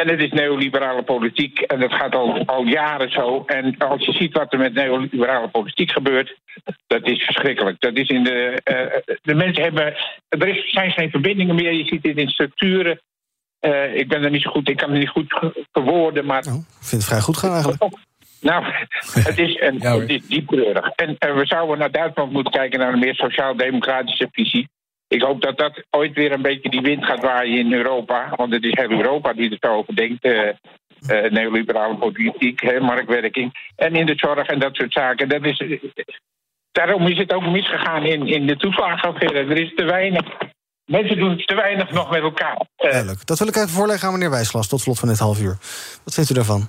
[0.00, 3.42] En het is neoliberale politiek en dat gaat al, al jaren zo.
[3.46, 6.36] En als je ziet wat er met neoliberale politiek gebeurt,
[6.86, 7.80] dat is verschrikkelijk.
[7.80, 9.94] Dat is in de, uh, de mensen hebben.
[10.28, 11.72] Er is, zijn geen verbindingen meer.
[11.72, 13.00] Je ziet dit in structuren.
[13.60, 16.44] Uh, ik ben er niet zo goed, ik kan het niet goed verwoorden, maar.
[16.46, 17.82] Oh, ik vind het vrij goed gaan eigenlijk.
[18.40, 18.64] Nou,
[19.30, 20.88] het is, een, ja, het is diepkleurig.
[20.88, 24.68] En uh, we zouden naar Duitsland moeten kijken naar een meer sociaal-democratische visie.
[25.08, 28.32] Ik hoop dat dat ooit weer een beetje die wind gaat waaien in Europa.
[28.36, 30.24] Want het is heel Europa die er zo over denkt.
[30.24, 30.48] Uh,
[31.10, 33.72] uh, neoliberale politiek, hè, marktwerking.
[33.76, 35.28] En in de zorg en dat soort zaken.
[35.28, 35.62] Dat is,
[36.72, 39.38] daarom is het ook misgegaan in, in de toeslagenaffaire.
[39.38, 40.24] Er is te weinig.
[40.84, 42.66] Mensen doen te weinig nog met elkaar.
[42.78, 43.10] Uh.
[43.24, 45.56] Dat wil ik even voorleggen aan meneer Wijsglas tot slot van dit half uur.
[46.04, 46.68] Wat vindt u daarvan?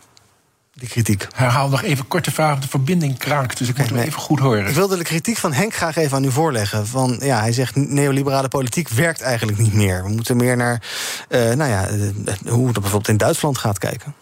[0.77, 1.27] Die kritiek.
[1.35, 2.59] Herhaal nog even korte vraag.
[2.59, 4.67] De verbinding kraakt, dus ik moet nee, hem even goed horen.
[4.67, 6.87] Ik wilde de kritiek van Henk graag even aan u voorleggen.
[6.87, 10.03] Van, ja, hij zegt neoliberale politiek werkt eigenlijk niet meer.
[10.03, 10.81] We moeten meer naar
[11.29, 11.87] uh, nou ja,
[12.47, 14.15] hoe het bijvoorbeeld in Duitsland gaat kijken.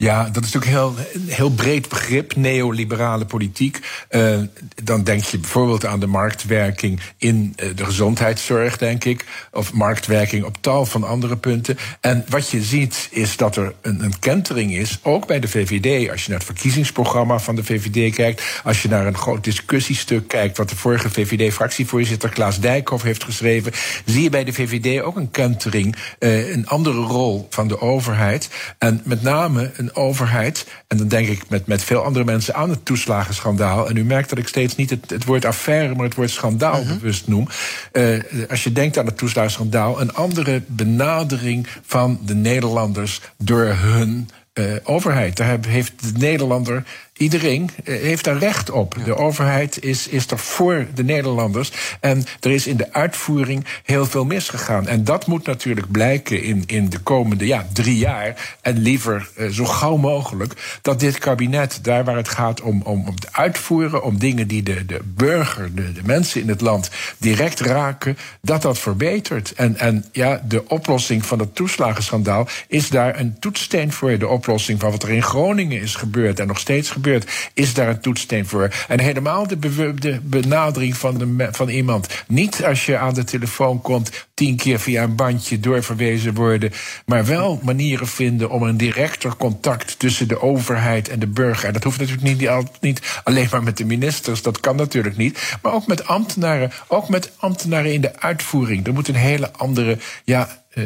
[0.00, 0.94] Ja, dat is natuurlijk heel,
[1.26, 3.80] heel breed begrip, neoliberale politiek.
[4.10, 4.38] Uh,
[4.82, 9.24] dan denk je bijvoorbeeld aan de marktwerking in uh, de gezondheidszorg, denk ik.
[9.52, 11.78] Of marktwerking op tal van andere punten.
[12.00, 16.10] En wat je ziet is dat er een, een kentering is, ook bij de VVD.
[16.10, 18.60] Als je naar het verkiezingsprogramma van de VVD kijkt.
[18.64, 23.72] Als je naar een groot discussiestuk kijkt, wat de vorige VVD-fractievoorzitter Klaas Dijkhoff heeft geschreven.
[24.04, 28.48] Zie je bij de VVD ook een kentering, uh, een andere rol van de overheid.
[28.78, 32.70] En met name een overheid, en dan denk ik met, met veel andere mensen aan
[32.70, 33.88] het toeslagenschandaal.
[33.88, 36.80] En u merkt dat ik steeds niet het, het woord affaire, maar het woord schandaal
[36.80, 36.98] uh-huh.
[36.98, 37.48] bewust noem.
[37.92, 44.28] Uh, als je denkt aan het toeslagenschandaal, een andere benadering van de Nederlanders door hun
[44.54, 45.36] uh, overheid.
[45.36, 46.84] Daar heeft de Nederlander
[47.20, 48.96] Iedereen heeft daar recht op.
[49.04, 51.72] De overheid is, is er voor de Nederlanders.
[52.00, 54.88] En er is in de uitvoering heel veel misgegaan.
[54.88, 58.56] En dat moet natuurlijk blijken in, in de komende ja, drie jaar.
[58.60, 60.78] En liever uh, zo gauw mogelijk.
[60.82, 64.02] Dat dit kabinet, daar waar het gaat om, om, om het uitvoeren.
[64.02, 68.16] om dingen die de, de burger, de, de mensen in het land direct raken.
[68.40, 69.52] dat dat verbetert.
[69.52, 74.18] En, en ja, de oplossing van het toeslagenschandaal is daar een toetssteen voor.
[74.18, 77.08] De oplossing van wat er in Groningen is gebeurd en nog steeds gebeurt
[77.54, 78.70] is daar een toetssteen voor.
[78.88, 79.58] En helemaal de,
[79.94, 82.08] de benadering van, de, van iemand.
[82.26, 86.72] Niet als je aan de telefoon komt, tien keer via een bandje doorverwezen worden.
[87.06, 91.66] Maar wel manieren vinden om een directer contact tussen de overheid en de burger.
[91.66, 95.56] En dat hoeft natuurlijk niet, niet alleen maar met de ministers, dat kan natuurlijk niet.
[95.62, 98.86] Maar ook met ambtenaren, ook met ambtenaren in de uitvoering.
[98.86, 100.84] Er moet een hele andere ja, eh,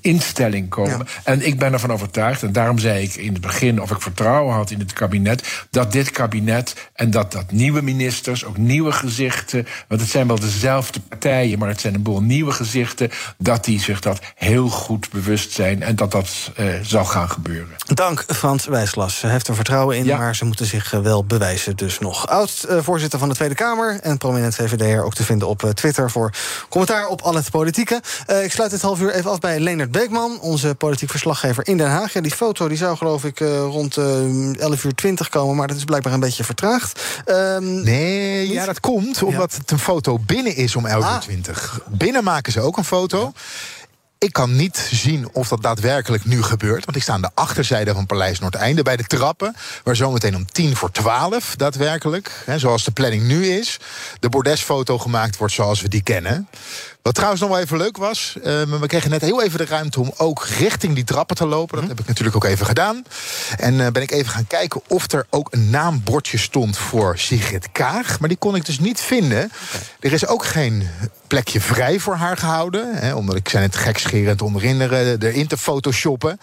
[0.00, 1.06] instelling komen.
[1.24, 4.54] En ik ben ervan overtuigd, en daarom zei ik in het begin of ik vertrouwen
[4.54, 9.66] had in het kabinet, dat dit kabinet en dat, dat nieuwe ministers, ook nieuwe gezichten,
[9.88, 13.80] want het zijn wel dezelfde partijen, maar het zijn een boel nieuwe gezichten, dat die
[13.80, 17.76] zich dat heel goed bewust zijn en dat dat uh, zal gaan gebeuren.
[17.94, 19.18] Dank Frans Wijsglas.
[19.18, 21.76] Ze heeft er vertrouwen in, maar ze moeten zich uh, wel bewijzen.
[21.76, 26.10] Dus nog oud-voorzitter van de Tweede Kamer en prominent VVD'er ook te vinden op Twitter
[26.10, 26.32] voor
[26.68, 28.02] commentaar op al het politieke.
[28.42, 31.90] ik sluit dit half uur even af bij Leonard Beekman, onze politiek verslaggever in Den
[31.90, 32.12] Haag.
[32.12, 35.68] Ja, die foto die zou geloof ik uh, rond uh, 11 uur 20 komen, maar
[35.68, 37.02] dat is blijkbaar een beetje vertraagd.
[37.26, 39.58] Um, nee, ja, dat komt omdat ja.
[39.58, 41.80] het een foto binnen is om 11 uur 20.
[41.88, 43.32] Binnen maken ze ook een foto.
[44.18, 46.84] Ik kan niet zien of dat daadwerkelijk nu gebeurt.
[46.84, 49.56] Want ik sta aan de achterzijde van Paleis Noordeinde bij de trappen.
[49.84, 53.78] Waar zometeen om tien voor twaalf daadwerkelijk, hè, zoals de planning nu is,
[54.20, 56.48] de bordesfoto gemaakt wordt zoals we die kennen.
[57.02, 60.00] Wat trouwens nog wel even leuk was, uh, we kregen net heel even de ruimte
[60.00, 61.80] om ook richting die trappen te lopen.
[61.80, 63.04] Dat heb ik natuurlijk ook even gedaan.
[63.56, 67.72] En uh, ben ik even gaan kijken of er ook een naambordje stond voor Sigrid
[67.72, 68.20] Kaag.
[68.20, 69.52] Maar die kon ik dus niet vinden.
[70.00, 70.88] Er is ook geen
[71.26, 72.94] plekje vrij voor haar gehouden.
[72.94, 76.40] Hè, omdat ik zijn het gekscherend onderin er, erin te photoshoppen.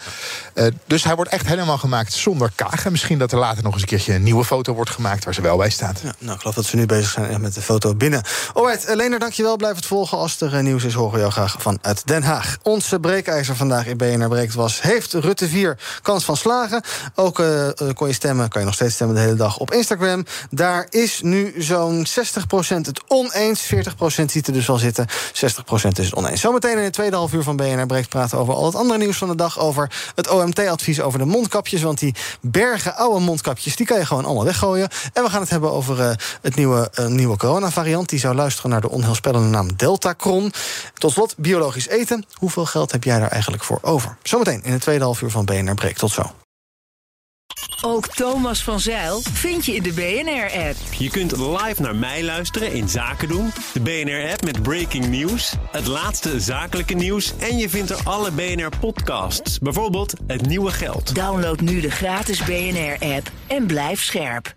[0.54, 2.84] Uh, dus hij wordt echt helemaal gemaakt zonder Kaag.
[2.84, 5.34] En misschien dat er later nog eens een keertje een nieuwe foto wordt gemaakt waar
[5.34, 6.00] ze wel bij staat.
[6.02, 8.22] Ja, nou, ik geloof dat ze nu bezig zijn met de foto binnen.
[8.54, 9.56] Alright, Lener, dankjewel.
[9.56, 12.56] Blijf het volgen als er nieuws is, horen we jou graag vanuit Den Haag.
[12.62, 14.82] Onze breekijzer vandaag in BNR Breekt was...
[14.82, 16.82] heeft Rutte 4 kans van slagen?
[17.14, 20.24] Ook uh, kon je stemmen, kan je nog steeds stemmen de hele dag op Instagram.
[20.50, 22.10] Daar is nu zo'n 60%
[22.76, 23.74] het oneens.
[23.74, 25.06] 40% ziet er dus wel zitten.
[25.08, 25.10] 60%
[25.72, 26.40] is het oneens.
[26.40, 29.18] Zometeen in het tweede half uur van BNR Breekt praten over al het andere nieuws
[29.18, 29.58] van de dag.
[29.58, 31.82] Over het OMT-advies over de mondkapjes.
[31.82, 34.88] Want die bergen oude mondkapjes, die kan je gewoon allemaal weggooien.
[35.12, 38.08] En we gaan het hebben over het nieuwe, uh, nieuwe coronavariant.
[38.08, 40.37] Die zou luisteren naar de onheilspellende naam Deltacron.
[40.94, 42.24] Tot slot, biologisch eten.
[42.32, 44.16] Hoeveel geld heb jij daar eigenlijk voor over?
[44.22, 45.96] Zometeen in het tweede half uur van BNR Breek.
[45.96, 46.32] Tot zo.
[47.82, 50.76] Ook Thomas van Zeil vind je in de BNR-app.
[50.98, 53.52] Je kunt live naar mij luisteren in Zaken doen.
[53.72, 57.32] De BNR-app met breaking news, het laatste zakelijke nieuws...
[57.38, 61.14] en je vindt er alle BNR-podcasts, bijvoorbeeld Het Nieuwe Geld.
[61.14, 64.56] Download nu de gratis BNR-app en blijf scherp.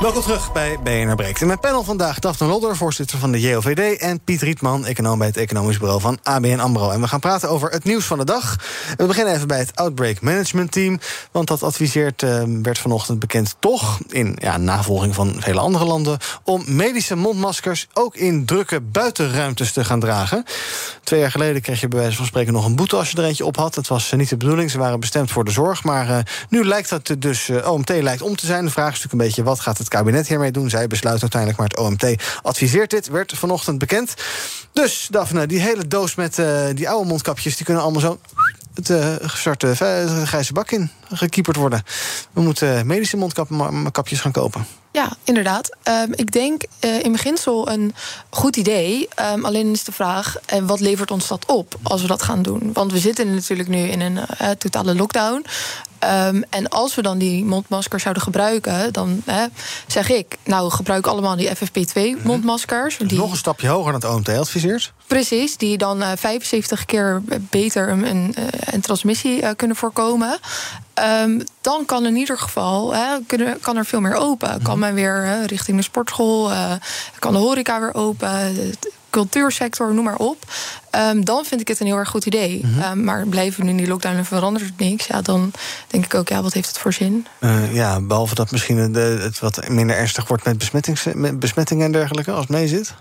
[0.00, 1.40] Welkom terug bij BNR Breekt.
[1.40, 3.98] In mijn panel vandaag Daphne Lodder, voorzitter van de JOVD...
[4.00, 6.90] en Piet Rietman, econoom bij het Economisch Bureau van ABN AMRO.
[6.90, 8.56] En we gaan praten over het nieuws van de dag.
[8.96, 10.98] We beginnen even bij het Outbreak Management Team...
[11.32, 13.98] want dat adviseert, uh, werd vanochtend bekend toch...
[14.08, 16.18] in ja, navolging van vele andere landen...
[16.44, 20.44] om medische mondmaskers ook in drukke buitenruimtes te gaan dragen.
[21.02, 22.96] Twee jaar geleden kreeg je bij wijze van spreken nog een boete...
[22.96, 23.74] als je er eentje op had.
[23.74, 25.84] Het was uh, niet de bedoeling, ze waren bestemd voor de zorg.
[25.84, 28.64] Maar uh, nu lijkt dat dus, OMT lijkt om te zijn.
[28.64, 30.70] De vraag is natuurlijk een beetje, wat gaat het kabinet hiermee doen.
[30.70, 33.08] Zij besluit uiteindelijk, maar het OMT adviseert dit.
[33.08, 34.14] Werd vanochtend bekend.
[34.72, 37.56] Dus, Daphne, die hele doos met uh, die oude mondkapjes...
[37.56, 38.18] die kunnen allemaal zo
[38.74, 41.82] het uh, gestarte uh, grijze bak in gekieperd worden.
[42.32, 43.16] We moeten medische
[43.48, 44.66] mondkapjes gaan kopen.
[44.92, 45.76] Ja, inderdaad.
[45.88, 46.62] Um, ik denk
[47.02, 47.94] in beginsel een
[48.30, 49.08] goed idee.
[49.32, 52.42] Um, alleen is de vraag, uh, wat levert ons dat op als we dat gaan
[52.42, 52.70] doen?
[52.72, 54.18] Want we zitten natuurlijk nu in een
[54.58, 55.44] totale lockdown.
[56.04, 59.22] Um, en als we dan die mondmaskers zouden gebruiken, dan
[59.86, 62.96] zeg ik, nou gebruik allemaal die FFP2-mondmaskers.
[62.96, 63.18] Die...
[63.18, 64.92] Nog een stapje hoger dan het OMT adviseert.
[65.06, 68.34] Precies, die dan 75 keer beter een, een,
[68.64, 70.38] een transmissie kunnen voorkomen.
[71.22, 74.62] Um, dan kan in ieder geval hè, kunnen, kan er veel meer open.
[74.62, 76.72] Kan men weer hè, richting de sportschool, uh,
[77.18, 78.54] kan de horeca weer open,
[79.10, 80.44] cultuursector, noem maar op.
[80.94, 82.60] Um, dan vind ik het een heel erg goed idee.
[82.64, 82.82] Mm -hmm.
[82.82, 85.06] um, maar blijven we nu in die lockdown en verandert het niks?
[85.06, 85.52] Ja, dan
[85.86, 87.26] denk ik ook, ja, wat heeft het voor zin?
[87.40, 90.72] Uh, ja, behalve dat misschien de, het wat minder ernstig wordt met,
[91.14, 92.94] met besmettingen en dergelijke, als het mee zit.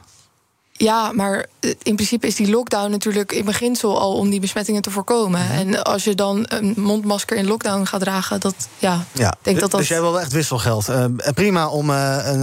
[0.82, 4.92] Ja, maar in principe is die lockdown natuurlijk in beginsel al om die besmettingen te
[4.92, 5.40] voorkomen.
[5.40, 5.52] Ja.
[5.52, 9.36] En als je dan een mondmasker in lockdown gaat dragen, dat ja, ja.
[9.42, 9.80] denk dat dat.
[9.80, 10.90] Dus jij wil wel echt wisselgeld.
[10.90, 12.42] Uh, prima om uh, een,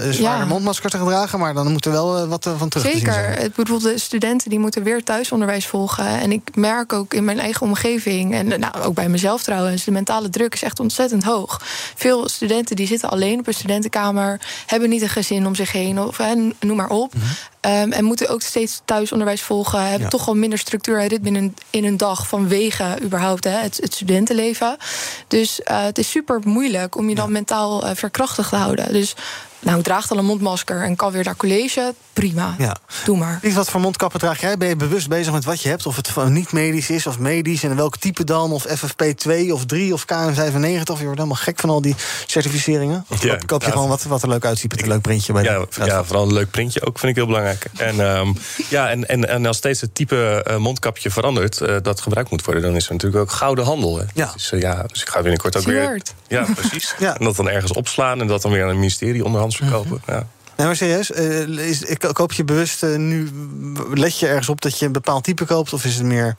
[0.00, 0.44] een zware ja.
[0.44, 3.12] mondmasker te dragen, maar dan moet er wel wat van terug Zeker.
[3.12, 3.52] te zien zijn.
[3.54, 6.06] Bijvoorbeeld de studenten die moeten weer thuisonderwijs volgen.
[6.06, 9.90] En ik merk ook in mijn eigen omgeving en nou, ook bij mezelf trouwens, de
[9.90, 11.60] mentale druk is echt ontzettend hoog.
[11.94, 16.00] Veel studenten die zitten alleen op een studentenkamer, hebben niet een gezin om zich heen,
[16.00, 16.18] of
[16.60, 17.14] noem maar op.
[17.14, 17.30] Mm -hmm.
[17.66, 19.80] Um, en moeten ook steeds thuisonderwijs volgen.
[19.80, 20.08] Hebben ja.
[20.08, 23.76] toch wel minder structuur en ritme in een, in een dag vanwege überhaupt hè, het,
[23.76, 24.76] het, studentenleven.
[25.28, 27.32] Dus uh, het is super moeilijk om je dan ja.
[27.32, 28.92] mentaal uh, verkrachtigd te houden.
[28.92, 29.14] Dus
[29.64, 32.54] nou, draagt al een mondmasker en kan weer naar college, prima.
[32.58, 32.76] Ja.
[33.04, 33.38] Doe maar.
[33.42, 34.56] Lies, wat voor mondkappen draag jij?
[34.56, 35.86] Ben je bewust bezig met wat je hebt?
[35.86, 37.62] Of het niet medisch is of medisch?
[37.62, 38.52] En welke type dan?
[38.52, 40.06] Of FFP2 of 3 of KN95?
[40.44, 41.94] Je wordt helemaal gek van al die
[42.26, 43.04] certificeringen.
[43.08, 43.72] Of Ja, koop, koop je ja.
[43.72, 46.26] gewoon wat, wat er leuk uitziet met een leuk printje bij de Ja, ja, vooral
[46.26, 47.66] een leuk printje ook vind ik heel belangrijk.
[47.76, 48.32] En, ehm,
[48.68, 52.44] ja, en, en, en als steeds het type eh, mondkapje verandert eh, dat gebruikt moet
[52.44, 53.98] worden, dan is er natuurlijk ook gouden handel.
[53.98, 54.04] Hè?
[54.14, 54.30] Ja.
[54.32, 56.02] Dus, eh, ja, dus ik ga binnenkort ook weer.
[56.28, 56.94] Ja, precies.
[57.04, 57.18] Ja.
[57.18, 59.24] En dat dan ergens opslaan en dat dan weer aan een ministerie
[59.56, 60.02] verkopen.
[60.06, 60.26] Ja.
[60.56, 63.30] Nee, maar serieus, eh, is, ik- koop je bewust eh, nu...
[63.94, 65.72] let je ergens op dat je een bepaald type koopt?
[65.72, 66.36] Of is het meer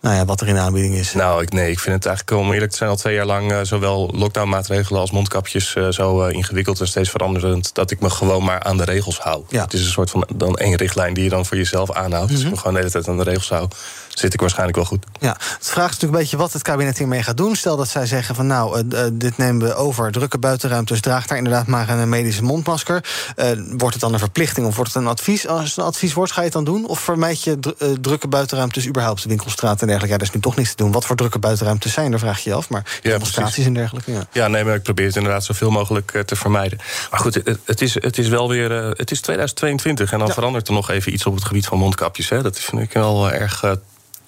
[0.00, 1.12] nou ja, wat er in de aanbieding is?
[1.12, 3.52] Nou, ik, nee, ik vind het eigenlijk, om eerlijk te zijn, al twee jaar lang...
[3.52, 7.74] eh, zowel lockdownmaatregelen als mondkapjes zo ingewikkeld en steeds veranderend...
[7.74, 9.44] dat ik me gewoon maar aan de regels hou.
[9.48, 9.62] Ja.
[9.62, 12.28] Het is een soort van dan één richtlijn die je dan voor jezelf aanhoudt.
[12.28, 13.68] Dus Als ik me gewoon de hele tijd aan de regels hou,
[14.14, 15.04] zit ik waarschijnlijk wel goed.
[15.20, 17.56] Ja, het vraagt natuurlijk een beetje wat het kabinet hiermee gaat doen.
[17.56, 21.00] Stel dat zij zeggen van nou, eh, eh, dit nemen we over, drukke buitenruimtes...
[21.00, 23.04] draag daar inderdaad maar een medische mondmasker.
[23.36, 25.46] Eh, wordt het dan een verplichting of wordt het een advies?
[25.46, 26.86] Als het een advies wordt, ga je het dan doen?
[26.86, 30.08] Of vermijd je dru- drukke buitenruimtes überhaupt, de winkelstraat en dergelijke?
[30.08, 30.92] Ja, er is nu toch niks te doen.
[30.92, 32.68] Wat voor drukke buitenruimtes zijn er, vraag je je af.
[32.68, 34.26] Maar demonstraties en dergelijke, ja.
[34.32, 36.78] Ja, nee, maar ik probeer het inderdaad zoveel mogelijk te vermijden.
[37.10, 38.70] Maar goed, het, het, is, het is wel weer.
[38.70, 42.28] het is 2022 en dan verandert er nog even iets op het gebied van mondkapjes.
[42.28, 42.42] Hè.
[42.42, 43.64] Dat vind ik wel erg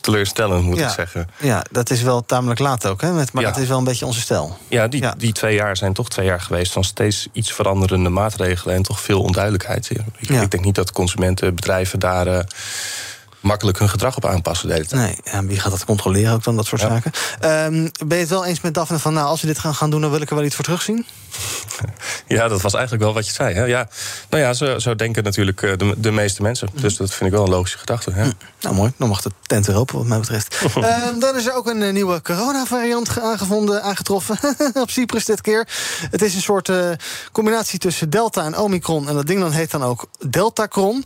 [0.06, 0.86] teleurstellend, moet ja.
[0.88, 1.28] ik zeggen.
[1.38, 3.12] Ja, dat is wel tamelijk laat ook, hè?
[3.12, 3.50] Met, maar Ja.
[3.50, 4.58] dat is wel een beetje onze stijl.
[4.68, 8.74] Ja die, die twee jaar zijn toch twee jaar geweest van steeds iets veranderende maatregelen
[8.74, 9.90] en toch veel onduidelijkheid.
[9.90, 12.38] Ik, ik denk niet dat consumenten, bedrijven daar eh,
[13.40, 15.00] makkelijk hun gedrag op aanpassen de hele tijd.
[15.02, 17.10] Nee, ja, wie gaat dat controleren ook dan, dat soort zaken?
[17.40, 19.90] Ehm, ben je het wel eens met Daphne van, nou, als we dit gaan, gaan
[19.90, 20.00] doen...
[20.00, 21.06] dan wil ik er wel iets voor terugzien?
[22.28, 23.54] Ja, dat was eigenlijk wel wat je zei.
[23.54, 23.64] Hè?
[23.64, 23.88] Ja,
[24.30, 26.68] nou ja, zo, zo denken natuurlijk eh, de, de meeste mensen.
[26.72, 28.12] Dus dat vind ik wel een logische gedachte.
[28.16, 28.32] Ja.
[28.60, 28.92] Nou, mooi.
[28.96, 30.56] Dan mag de tent weer open, wat mij betreft.
[30.76, 34.38] Ehm, dan is er ook een eh, nieuwe coronavariant ge- aangevonden, aangetroffen.
[34.74, 35.68] op Cyprus dit keer.
[36.10, 36.90] Het is een soort eh,
[37.32, 39.08] combinatie tussen Delta en Omicron.
[39.08, 41.04] En dat ding dan heet dan ook Deltacron.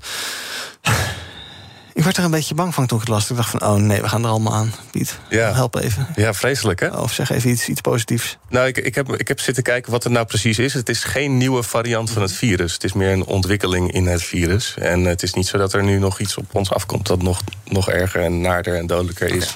[1.94, 3.30] Ik werd er een beetje bang van toen ik het las.
[3.30, 4.72] Ik dacht van, oh nee, we gaan er allemaal aan.
[4.90, 5.52] Piet, Ja.
[5.54, 6.06] help even.
[6.16, 6.88] Ja, vreselijk hè?
[6.88, 8.38] Of zeg even iets, iets positiefs.
[8.48, 10.74] Nou, ik, ik, heb, ik heb zitten kijken wat het nou precies is.
[10.74, 12.72] Het is geen nieuwe variant van het virus.
[12.72, 14.74] Het is meer een ontwikkeling in het virus.
[14.78, 17.40] En het is niet zo dat er nu nog iets op ons afkomt dat nog,
[17.64, 19.54] nog erger en naarder en dodelijker is.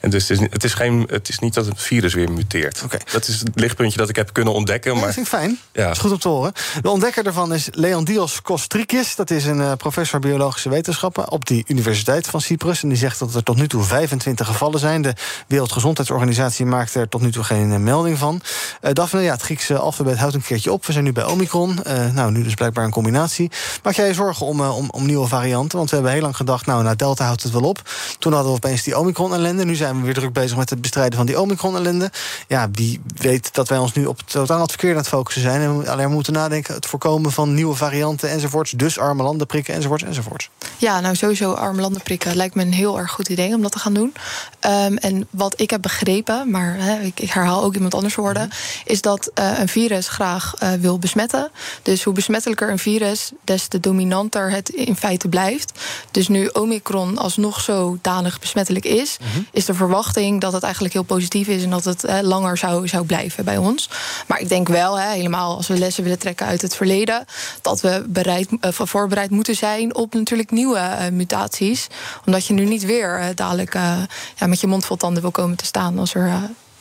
[0.00, 2.82] En dus het is, het, is geen, het is niet dat het virus weer muteert.
[3.12, 4.90] Dat is het lichtpuntje dat ik heb kunnen ontdekken.
[4.90, 5.58] Ja, Maar dat vind ik fijn.
[5.72, 5.84] Ja.
[5.84, 6.52] Dat is goed om te horen.
[6.82, 9.16] De ontdekker daarvan is Leondios Kostrikis.
[9.16, 12.82] Dat is een eh, professor biologische wetenschappen op die Universiteit van Cyprus.
[12.82, 15.02] En die zegt dat er tot nu toe 25 gevallen zijn.
[15.02, 15.14] De
[15.46, 18.40] Wereldgezondheidsorganisatie maakt er tot nu toe geen eh, melding van.
[18.80, 20.86] Eh Daphne, ja, het Griekse alfabet houdt een keertje op.
[20.86, 21.78] We zijn nu bij Omicron.
[22.14, 23.50] Nou, nu dus blijkbaar een combinatie.
[23.82, 25.78] Maak jij je zorgen om, om, om nieuwe varianten?
[25.78, 27.90] Want we hebben heel lang gedacht, nou, na Delta houdt het wel op.
[28.18, 29.64] Toen hadden we opeens die Omicron-ellende.
[29.64, 32.10] Nu zijn we weer druk bezig met het bestrijden van die Omicron-ellende.
[32.48, 35.42] Ja, wie weet dat wij ons nu op het totaal het verkeerde aan het focussen
[35.42, 35.60] zijn.
[35.60, 38.70] En alleen moeten nadenken, het voorkomen van nieuwe varianten enzovoorts.
[38.70, 40.50] Dus arme landen prikken enzovoorts enzovoorts.
[40.76, 43.72] Ja, nou sowieso arme landen prikken lijkt me een heel erg goed idee om dat
[43.72, 44.12] te gaan doen.
[44.60, 48.50] Ehm, en wat ik heb begrepen, maar ik, ik herhaal ook iemand anders woorden,
[48.84, 51.50] is dat eh, een virus graag eh, wil besmetten.
[51.82, 55.72] Dus hoe besmettelijker een virus, des te dominanter het in feite blijft.
[56.10, 59.16] Dus nu Omicron alsnog zodanig besmettelijk is,
[59.52, 62.88] is de verwachting dat het eigenlijk heel positief is en dat het eh, langer zou,
[62.88, 63.88] zou blijven bij ons.
[64.26, 67.24] Maar ik denk wel, hè, helemaal als we lessen willen trekken uit het verleden,
[67.62, 71.86] dat we bereid, eh, voorbereid moeten zijn op natuurlijk nieuwe eh, mutaties.
[72.26, 73.96] Omdat je nu niet weer eh, dadelijk eh,
[74.36, 76.30] ja, met je mond vol tanden wil komen te staan als er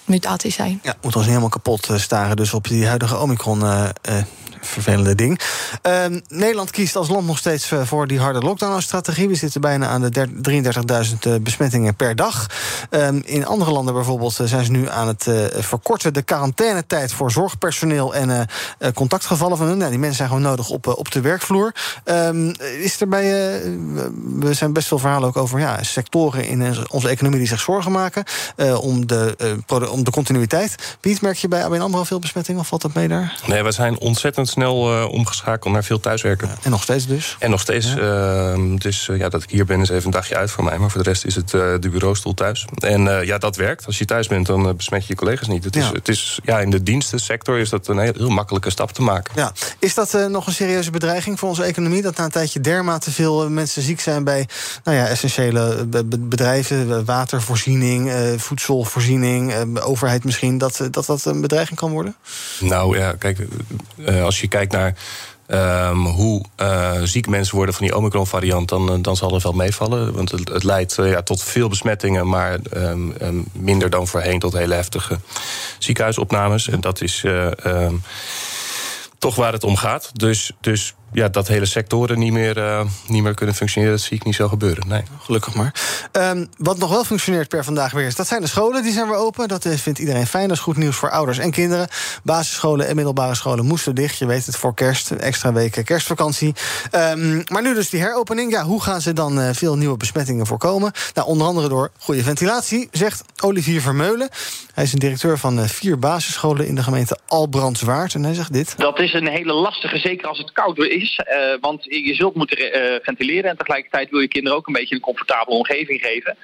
[0.06, 0.80] mutaties zijn.
[0.84, 3.64] Ja, moet ons niet helemaal kapot staren dus op die huidige Omicron.
[4.02, 4.24] eh,
[4.62, 5.40] vervelende ding.
[5.82, 9.28] Ehm, Nederland kiest als land nog steeds eh, voor die harde lockdown-strategie.
[9.28, 12.48] We zitten bijna aan de der- 33.000 eh, besmettingen per dag.
[12.90, 15.28] Ehm, in andere landen bijvoorbeeld eh, zijn ze nu aan het
[15.60, 16.14] verkorten...
[16.14, 18.48] de quarantainetijd voor zorgpersoneel en
[18.94, 19.78] contactgevallen van hun.
[19.78, 21.74] Nou, die mensen zijn gewoon nodig op, op de werkvloer.
[22.04, 23.24] Ehm, is er bij,
[24.40, 27.40] we- zijn best veel verhalen ook over ja, sectoren in onze economie...
[27.40, 28.24] die zich zorgen maken
[28.80, 29.36] om, de,
[29.92, 30.76] om de continuïteit.
[31.00, 32.62] Piet, merk je bij ABN AMRO veel besmettingen?
[32.62, 33.40] Of valt dat mee daar?
[33.48, 36.50] Nee, we zijn ontzettend snel eh, omgeschakeld naar veel thuiswerken.
[36.62, 37.36] En nog steeds dus?
[37.40, 37.96] En nog steeds.
[37.96, 40.78] ehm, dus eh, ja, dat ik hier ben is even een dagje uit voor mij.
[40.78, 42.66] Maar voor de rest is het eh, de bureaustoel thuis.
[42.78, 43.86] En ja, dat werkt.
[43.86, 45.64] Als je thuis bent, dan besmet je je collega's niet.
[45.64, 45.92] Het is, Ja.
[45.92, 49.34] het is, ja, in de dienstensector is dat een heel, heel makkelijke stap te maken.
[49.36, 49.52] Ja.
[49.80, 52.02] Is dat nog een serieuze bedreiging voor onze economie?
[52.02, 54.48] Dat na een tijdje dermate veel mensen ziek zijn bij
[54.84, 61.80] nou ja, essentiële be- be- bedrijven, watervoorziening, voedselvoorziening, overheid misschien, dat, dat dat een bedreiging
[61.80, 62.16] kan worden?
[62.60, 63.48] Nou ja, kijk,
[64.06, 64.96] eh, als je kijkt naar
[65.48, 69.52] ehm, hoe eh, ziek mensen worden van die Omicron-variant, dan, eh, dan zal het wel
[69.52, 70.14] meevallen.
[70.14, 74.40] Want het, het leidt eh, ja, tot veel besmettingen, maar ehm, ehm, minder dan voorheen
[74.40, 75.20] tot hele heftige
[75.80, 76.70] ziekenhuisopnames.
[76.70, 77.26] En dat is.
[79.18, 80.12] toch waar het om gaat.
[80.14, 84.18] Dus, dus ja, dat hele sectoren niet meer, uh, niet meer kunnen functioneren, dat zie
[84.18, 84.88] ik niet zo gebeuren.
[84.88, 85.04] Nee.
[85.22, 85.74] Gelukkig maar.
[86.12, 89.08] Um, wat nog wel functioneert per vandaag weer is, dat zijn de scholen, die zijn
[89.08, 89.48] weer open.
[89.48, 90.48] Dat vindt iedereen fijn.
[90.48, 91.88] Dat is goed nieuws voor ouders en kinderen.
[92.24, 94.18] Basisscholen en middelbare scholen moesten dicht.
[94.18, 96.54] Je weet het voor kerst, extra weken kerstvakantie.
[96.92, 98.52] Um, maar nu dus die heropening.
[98.52, 100.92] Ja, hoe gaan ze dan uh, veel nieuwe besmettingen voorkomen?
[101.14, 104.30] Nou, onder andere door goede ventilatie, zegt Olivier Vermeulen.
[104.74, 108.14] Hij is een directeur van vier basisscholen in de gemeente Albrandswaard.
[108.14, 108.74] En hij zegt dit.
[108.78, 110.99] Dat is een hele lastige, zeker als het koud is.
[111.02, 114.96] Uh, want je zult moeten uh, ventileren en tegelijkertijd wil je kinderen ook een beetje
[114.96, 116.38] een comfortabele omgeving geven.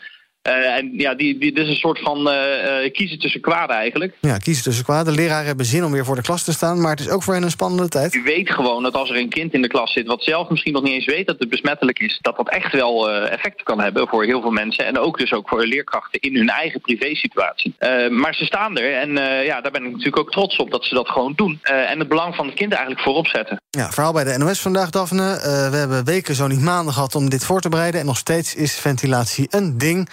[0.48, 4.14] Uh, en ja, die, die, dit is een soort van uh, kiezen tussen kwaden eigenlijk.
[4.20, 5.14] Ja, kiezen tussen kwaden.
[5.14, 7.24] De leraren hebben zin om weer voor de klas te staan, maar het is ook
[7.24, 8.14] voor hen een spannende tijd.
[8.14, 10.74] Je weet gewoon dat als er een kind in de klas zit, wat zelf misschien
[10.74, 14.08] nog niet eens weet dat het besmettelijk is, dat dat echt wel effecten kan hebben
[14.08, 14.86] voor heel veel mensen.
[14.86, 17.76] En ook dus ook voor leerkrachten in hun eigen privésituatie.
[18.10, 19.12] maar ze staan er en
[19.46, 21.60] ja, daar ben ik natuurlijk ook trots op dat ze dat gewoon doen.
[21.62, 23.62] en het belang van het kind eigenlijk voorop zetten.
[23.70, 25.40] Ja, verhaal bij de NOS vandaag, Daphne.
[25.72, 28.00] we hebben weken, zo niet maanden gehad om dit voor te bereiden.
[28.00, 30.10] En nog steeds is ventilatie een ding.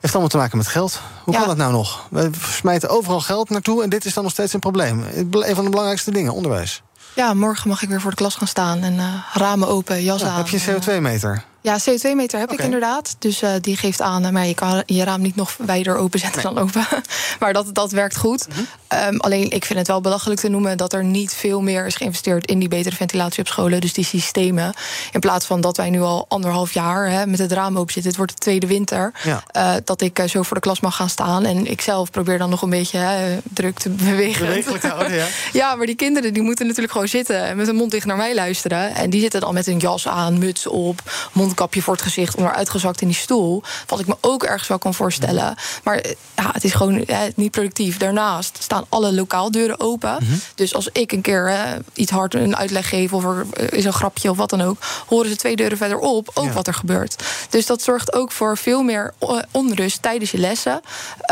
[0.00, 1.00] Heeft allemaal te maken met geld.
[1.24, 1.38] Hoe ja.
[1.38, 2.06] kan dat nou nog?
[2.10, 5.04] We smijten overal geld naartoe en dit is dan nog steeds een probleem.
[5.14, 6.82] Een van de belangrijkste dingen, onderwijs.
[7.14, 10.20] Ja, morgen mag ik weer voor de klas gaan staan en uh, ramen open, jas
[10.20, 10.36] ja, aan.
[10.36, 11.44] Heb je een CO2-meter?
[11.62, 12.58] Ja, CO2-meter heb okay.
[12.58, 13.16] ik inderdaad.
[13.18, 16.54] Dus uh, die geeft aan, maar je kan je raam niet nog wijder openzetten nee.
[16.54, 16.86] dan open.
[17.40, 18.46] maar dat, dat werkt goed.
[18.48, 18.54] Mm
[18.88, 19.14] -hmm.
[19.14, 20.76] um, alleen, ik vind het wel belachelijk te noemen...
[20.76, 23.80] dat er niet veel meer is geïnvesteerd in die betere ventilatie op scholen.
[23.80, 24.74] Dus die systemen.
[25.12, 28.10] In plaats van dat wij nu al anderhalf jaar hè, met het raam open zitten.
[28.10, 29.12] Het wordt de tweede winter.
[29.22, 29.42] Ja.
[29.56, 31.44] Uh, dat ik uh, zo voor de klas mag gaan staan.
[31.44, 34.46] En ik zelf probeer dan nog een beetje hè, druk te bewegen.
[34.46, 35.26] Bewegelijk houden, ja.
[35.52, 37.42] ja, maar die kinderen die moeten natuurlijk gewoon zitten...
[37.44, 38.94] en met hun mond dicht naar mij luisteren.
[38.94, 41.02] En die zitten dan met hun jas aan, muts op...
[41.50, 43.62] mondkapje voor het gezicht, onder uitgezakt in die stoel.
[43.86, 45.54] Wat ik me ook ergens wel kan voorstellen.
[45.84, 46.04] Maar
[46.36, 47.96] ja, het is gewoon eh, niet productief.
[47.96, 50.16] Daarnaast staan alle lokaaldeuren open.
[50.20, 50.40] Mm -hmm.
[50.54, 51.62] Dus als ik een keer eh,
[51.94, 53.12] iets hard een uitleg geef...
[53.12, 54.78] of er is een grapje of wat dan ook...
[55.06, 56.52] horen ze twee deuren verderop ook ja.
[56.52, 57.24] wat er gebeurt.
[57.48, 59.14] Dus dat zorgt ook voor veel meer
[59.50, 60.80] onrust tijdens je lessen.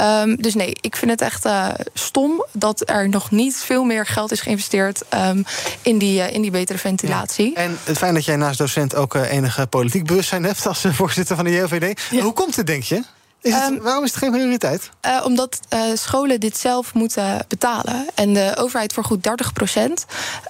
[0.01, 2.45] Um, dus nee, ik vind het echt uh, stom...
[2.53, 5.03] dat er nog niet veel meer geld is geïnvesteerd...
[5.15, 5.45] Um,
[5.83, 7.51] in, die, uh, in die betere ventilatie.
[7.51, 7.57] Ja.
[7.57, 11.37] En het fijn dat jij naast docent ook uh, enige politiek bewustzijn hebt als voorzitter
[11.37, 12.01] van de JOVD.
[12.11, 12.23] Ja.
[12.23, 13.03] Hoe komt het, denk je?
[13.43, 14.91] Is het, um, waarom is het geen prioriteit?
[15.07, 18.07] Uh, omdat uh, scholen dit zelf moeten betalen.
[18.15, 20.07] En de overheid vergoedt 30 procent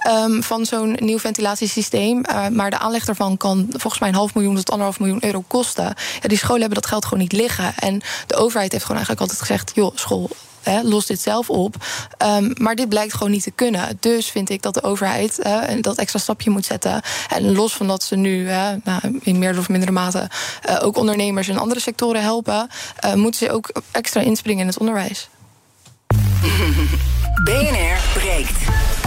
[0.07, 2.23] um, van zo'n nieuw ventilatiesysteem.
[2.29, 5.43] Uh, maar de aanleg daarvan kan volgens mij een half miljoen tot anderhalf miljoen euro
[5.47, 5.95] kosten.
[6.21, 7.73] Ja, die scholen hebben dat geld gewoon niet liggen.
[7.75, 10.29] En de overheid heeft gewoon eigenlijk altijd gezegd: joh, school,
[10.61, 11.75] He, los dit zelf op.
[12.23, 13.97] Um, maar dit blijkt gewoon niet te kunnen.
[13.99, 15.39] Dus vind ik dat de overheid
[15.81, 17.01] dat extra stapje moet zetten.
[17.29, 18.43] En los van dat ze nu
[18.83, 20.29] nou, in meer of mindere mate
[20.69, 22.69] uh, ook ondernemers in andere sectoren helpen,
[23.05, 25.29] uh, moeten ze ook extra inspringen in het onderwijs.
[27.43, 28.98] BNR breekt.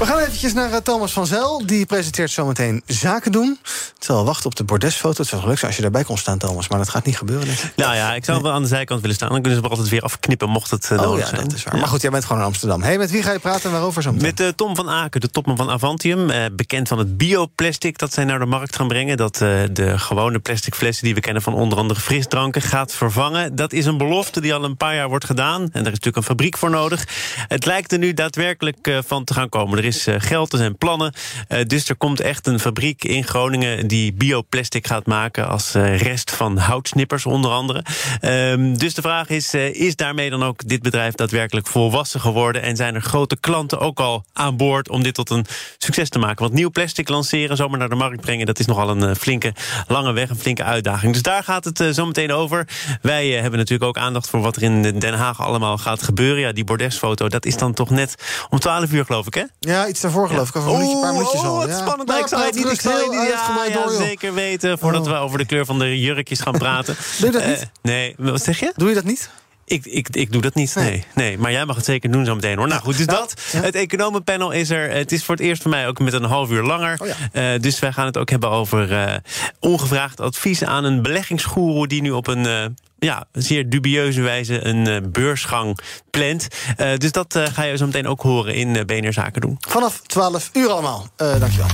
[0.00, 1.66] We gaan eventjes naar uh, Thomas van Zel.
[1.66, 3.58] Die presenteert zometeen Zaken doen.
[3.98, 5.20] Zal wachten op de bordesfoto.
[5.20, 6.68] Het zou leuk zijn als je daarbij kon staan, Thomas.
[6.68, 7.54] Maar dat gaat niet gebeuren.
[7.76, 9.28] Nou ja, ik zou wel aan de zijkant willen staan.
[9.28, 11.48] Dan kunnen ze er altijd weer afknippen mocht het uh, oh, nodig ja, zijn.
[11.48, 11.74] Dat is waar.
[11.74, 11.80] Ja.
[11.80, 12.82] Maar goed, jij bent gewoon in Amsterdam.
[12.82, 15.30] Hey, met wie ga je praten en waarover zo Met uh, Tom van Aken, de
[15.30, 16.30] topman van Avantium.
[16.30, 19.16] Uh, bekend van het bioplastic dat zij naar de markt gaan brengen.
[19.16, 23.56] Dat de gewone plastic flessen die we kennen van onder andere frisdranken gaat vervangen.
[23.56, 25.60] Dat is een belofte die al een paar jaar wordt gedaan.
[25.62, 27.06] En daar is natuurlijk een fabriek voor nodig.
[27.48, 29.78] Het lijkt er nu daadwerkelijk van te gaan komen.
[29.78, 31.12] Er is geld, er zijn plannen.
[31.48, 35.98] Uh, dus er komt echt een fabriek in Groningen die bioplastic gaat maken als uh,
[35.98, 37.84] rest van houtsnippers onder andere.
[38.20, 42.62] Um, dus de vraag is, is daarmee dan ook dit bedrijf daadwerkelijk volwassen geworden?
[42.62, 45.46] En zijn er grote klanten ook al aan boord om dit tot een
[45.78, 46.42] succes te maken?
[46.42, 49.54] Want nieuw plastic lanceren, zomaar naar de markt brengen, dat is nogal een flinke,
[49.86, 51.12] lange weg, een flinke uitdaging.
[51.12, 52.68] Dus daar gaat het zo meteen over.
[53.02, 56.40] Wij hebben natuurlijk ook aandacht voor wat er in Den Haag allemaal gaat gebeuren.
[56.40, 58.14] Ja, die bordesfoto, dat is dan toch net
[58.50, 59.44] om 12 uur geloof ik, hè?
[59.58, 60.56] Ja, iets daarvoor geloof ik.
[60.56, 61.52] Over een minuutje, paar minuutjes al.
[61.52, 61.78] Oh, wat ja.
[61.78, 62.08] spannend.
[62.08, 64.78] Nou, ik zal het niet, ik zal het niet ja, ja, door, zeker weten...
[64.78, 65.12] voordat oh.
[65.12, 66.96] we over de kleur van de jurkjes gaan praten.
[67.20, 67.60] Doe je dat niet?
[67.60, 68.72] Uh, nee, wat zeg je?
[68.76, 69.30] Doe je dat niet?
[69.70, 71.04] Ik, ik, ik doe dat niet, nee.
[71.14, 71.38] nee.
[71.38, 72.68] Maar jij mag het zeker doen zo meteen hoor.
[72.68, 73.34] Nou goed, dus dat.
[73.52, 73.60] Ja.
[73.60, 74.90] Het economenpanel is er.
[74.90, 76.98] Het is voor het eerst voor mij ook met een half uur langer.
[77.00, 77.54] Oh ja.
[77.54, 79.14] uh, dus wij gaan het ook hebben over uh,
[79.60, 81.86] ongevraagd advies aan een beleggingsgoeroe...
[81.86, 82.64] die nu op een uh,
[83.00, 85.78] ja, zeer dubieuze wijze een uh, beursgang
[86.10, 86.48] plant.
[86.76, 89.56] Uh, dus dat uh, ga je zo meteen ook horen in uh, BNR Zaken doen.
[89.60, 91.08] Vanaf 12 uur allemaal.
[91.16, 91.68] dankjewel.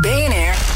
[0.00, 0.73] BNR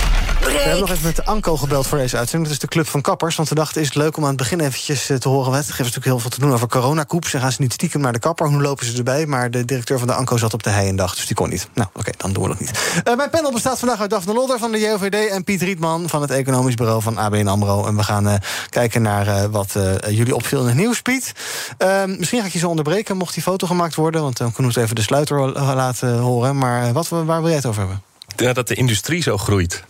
[0.48, 2.44] We hebben nog even met de ANCO gebeld voor deze uitzending.
[2.52, 3.36] Dat is de Club van Kappers.
[3.36, 5.52] Want we dachten, is het leuk om aan het begin eventjes eh, te horen...
[5.52, 7.26] Het geeft natuurlijk heel veel te doen over coronakoep.
[7.26, 8.46] Ze gaan ze niet stiekem naar de kapper.
[8.46, 9.26] Hoe lopen ze erbij?
[9.26, 11.48] Maar de directeur van de ANCO zat op de hei en dag, dus die kon
[11.48, 11.68] niet.
[11.74, 13.02] Nou, oké, dan doen we dat niet.
[13.08, 15.30] Uh, mijn panel bestaat vandaag uit Daphne Lodder van de JOVD...
[15.30, 17.86] en Piet Rietman van het Economisch Bureau van ABN AMRO.
[17.86, 18.34] En we gaan uh,
[18.68, 19.76] kijken naar wat
[20.08, 21.32] jullie opviel in het nieuws, Piet.
[21.78, 24.22] Ehm, misschien ga ik je zo onderbreken, mocht die foto gemaakt worden...
[24.22, 25.40] want dan kunnen we even de sluiter
[25.74, 26.58] laten horen.
[26.58, 28.02] Maar wat, waar wil jij het over hebben?
[28.36, 29.84] Ja, dat de industrie zo groeit.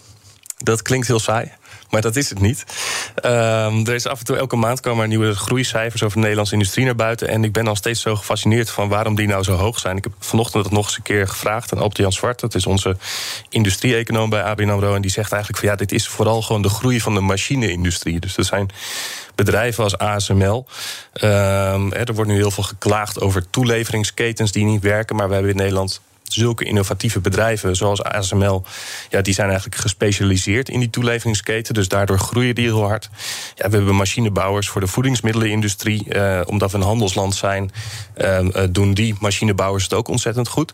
[0.59, 1.51] Dat klinkt heel saai.
[1.91, 2.65] Maar dat is het niet.
[3.25, 6.55] Um, er is af en toe elke maand komen er nieuwe groeicijfers over de Nederlandse
[6.55, 7.29] industrie naar buiten.
[7.29, 9.97] En ik ben al steeds zo gefascineerd van waarom die nou zo hoog zijn.
[9.97, 12.41] Ik heb vanochtend dat nog eens een keer gevraagd aan Optian Zwart.
[12.41, 12.97] Dat is onze
[13.49, 14.95] industrie-econoom bij ABN AMRO.
[14.95, 18.21] En die zegt eigenlijk van ja, dit is vooral gewoon de groei van de machine-industrie.
[18.21, 18.71] Dus er zijn
[19.35, 20.67] bedrijven als ASML.
[21.23, 25.17] Um, er wordt nu heel veel geklaagd over toeleveringsketens die niet werken.
[25.17, 26.01] Maar we hebben in Nederland
[26.33, 28.65] zulke innovatieve bedrijven zoals ASML,
[29.11, 31.75] ja, die zijn eigenlijk gespecialiseerd in die toeleveringsketen.
[31.75, 33.09] Dus daardoor groeien die heel hard.
[33.55, 36.09] Ja, we hebben machinebouwers voor de voedingsmiddelenindustrie.
[36.09, 37.71] Eh, omdat we een handelsland zijn,
[38.15, 40.73] eh, eh, doen die machinebouwers het ook ontzettend goed.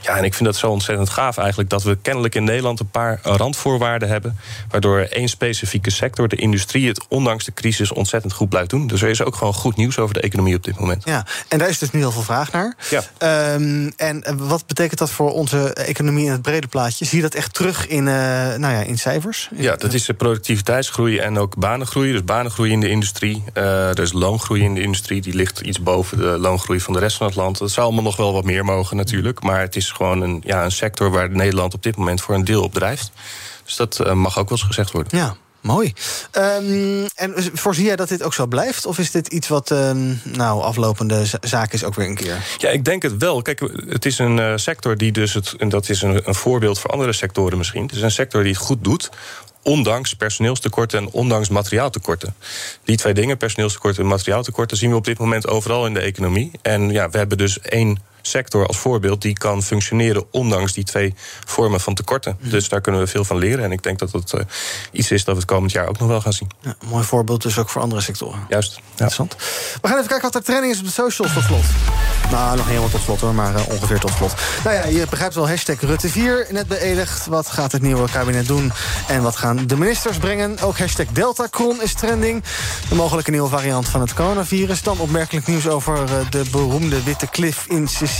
[0.00, 2.90] Ja, en ik vind dat zo ontzettend gaaf eigenlijk dat we kennelijk in Nederland een
[2.90, 4.38] paar randvoorwaarden hebben.
[4.70, 8.86] Waardoor één specifieke sector, de industrie, het ondanks de crisis ontzettend goed blijft doen.
[8.86, 11.04] Dus er is ook gewoon goed nieuws over de economie op dit moment.
[11.04, 12.76] Ja, en daar is dus nu heel veel vraag naar.
[12.90, 13.54] Ja.
[13.54, 17.04] Um, en wat betekent dat voor onze economie in het brede plaatje?
[17.04, 18.12] Zie je dat echt terug in, uh,
[18.54, 19.48] nou ja, in cijfers?
[19.56, 22.12] Ja, dat is de productiviteitsgroei en ook banengroei.
[22.12, 23.44] Dus banengroei in de industrie.
[23.54, 25.22] Uh, er is loongroei in de industrie.
[25.22, 27.58] Die ligt iets boven de loongroei van de rest van het land.
[27.58, 29.42] Dat zou allemaal nog wel wat meer mogen natuurlijk.
[29.42, 32.44] Maar het is gewoon een, ja, een sector waar Nederland op dit moment voor een
[32.44, 33.10] deel op drijft.
[33.64, 35.18] Dus dat uh, mag ook wel eens gezegd worden.
[35.18, 35.36] Ja.
[35.66, 35.92] Mooi.
[36.32, 38.86] Um, en voorzie jij dat dit ook zo blijft?
[38.86, 42.44] Of is dit iets wat um, nou, aflopende zaak is ook weer een keer?
[42.58, 43.42] Ja, ik denk het wel.
[43.42, 45.34] Kijk, het is een uh, sector die dus...
[45.34, 47.82] Het, en dat is een, een voorbeeld voor andere sectoren misschien.
[47.82, 49.10] Het is een sector die het goed doet
[49.62, 52.34] ondanks personeelstekorten en ondanks materiaaltekorten.
[52.84, 56.50] Die twee dingen, personeelstekorten en materiaaltekorten, zien we op dit moment overal in de economie.
[56.62, 61.14] En ja, we hebben dus één sector als voorbeeld die kan functioneren ondanks die twee
[61.44, 62.36] vormen van tekorten.
[62.40, 62.50] Mhm.
[62.50, 63.64] Dus daar kunnen we veel van leren.
[63.64, 64.40] En ik denk dat dat uh,
[64.92, 66.50] iets is dat we het komend jaar ook nog wel gaan zien.
[66.60, 68.40] Ja, mooi voorbeeld dus ook voor andere sectoren.
[68.48, 68.74] Juist.
[68.74, 68.80] Ja.
[68.90, 69.36] Interessant.
[69.82, 71.64] We gaan even kijken wat er training is op de socials tot slot.
[72.30, 74.34] Nou, nog niet helemaal tot slot hoor, maar uh, ongeveer tot slot.
[74.64, 77.26] Nou ja, je begrijpt wel, hashtag Rutte 4, net beëdigd.
[77.26, 78.72] Wat gaat het nieuwe kabinet doen
[79.08, 80.58] en wat gaan de ministers brengen?
[80.60, 82.42] Ook hashtag Deltacron is trending.
[82.88, 84.82] De mogelijke nieuwe variant van het coronavirus.
[84.82, 88.15] Dan opmerkelijk nieuws over uh, de beroemde witte klif in Sicilië.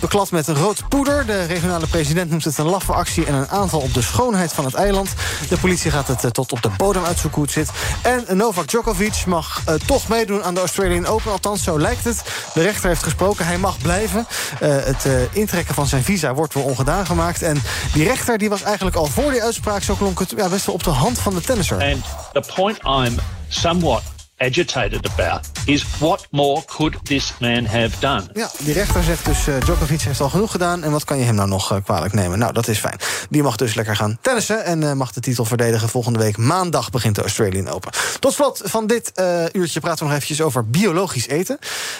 [0.00, 1.26] Beklad met rood poeder.
[1.26, 3.26] De regionale president noemt het een laffe actie...
[3.26, 5.08] en een aanval op de schoonheid van het eiland.
[5.48, 7.70] De politie gaat het uh, tot op de bodem uitzoeken hoe het zit.
[8.02, 11.32] En Novak Djokovic mag uh, toch meedoen aan de Australian Open.
[11.32, 12.22] Althans, zo lijkt het.
[12.54, 14.26] De rechter heeft gesproken, hij mag blijven.
[14.62, 17.42] Uh, het intrekken van zijn visa wordt weer ongedaan gemaakt.
[17.42, 17.62] En
[17.92, 19.82] die rechter die was eigenlijk al voor die uitspraak...
[19.82, 21.82] zo klonk het ja, best wel op de hand van de tennisser.
[21.82, 28.22] And the point I'm somewhat agitated about is what more could this man have done?
[28.32, 31.24] Ja, die rechter zegt dus uh, Djokovic heeft al genoeg gedaan en wat kan je
[31.24, 32.38] hem nou nog uh, kwalijk nemen?
[32.38, 32.98] Nou, dat is fijn.
[33.30, 35.88] Die mag dus lekker gaan tennissen en uh, mag de titel verdedigen.
[35.88, 37.92] Volgende week maandag begint de Australian Open.
[38.20, 39.12] Tot slot van dit
[39.52, 41.58] uurtje praten we nog eventjes over biologisch eten.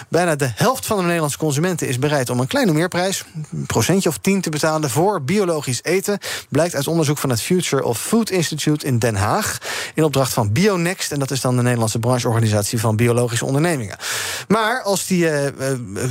[0.09, 4.09] Bijna de helft van de Nederlandse consumenten is bereid om een kleine meerprijs, een procentje
[4.09, 6.17] of tien te betalen voor biologisch eten.
[6.49, 9.57] Blijkt uit onderzoek van het Future of Food Institute in Den Haag.
[9.93, 13.97] In opdracht van Bionext en dat is dan de Nederlandse branche organisatie van biologische ondernemingen.
[14.47, 15.51] Maar als die, uh, uh,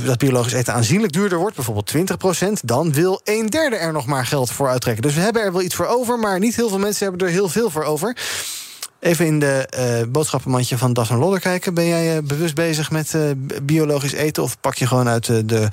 [0.05, 4.25] dat biologisch eten aanzienlijk duurder wordt, bijvoorbeeld 20%, dan wil een derde er nog maar
[4.25, 5.03] geld voor uittrekken.
[5.03, 7.33] Dus we hebben er wel iets voor over, maar niet heel veel mensen hebben er
[7.33, 8.17] heel veel voor over.
[8.99, 11.73] Even in de uh, boodschappenmandje van Daphne Lodder kijken.
[11.73, 13.15] Ben jij bewust bezig met
[13.63, 14.43] biologisch eten?
[14.43, 15.67] Of pak je gewoon uit de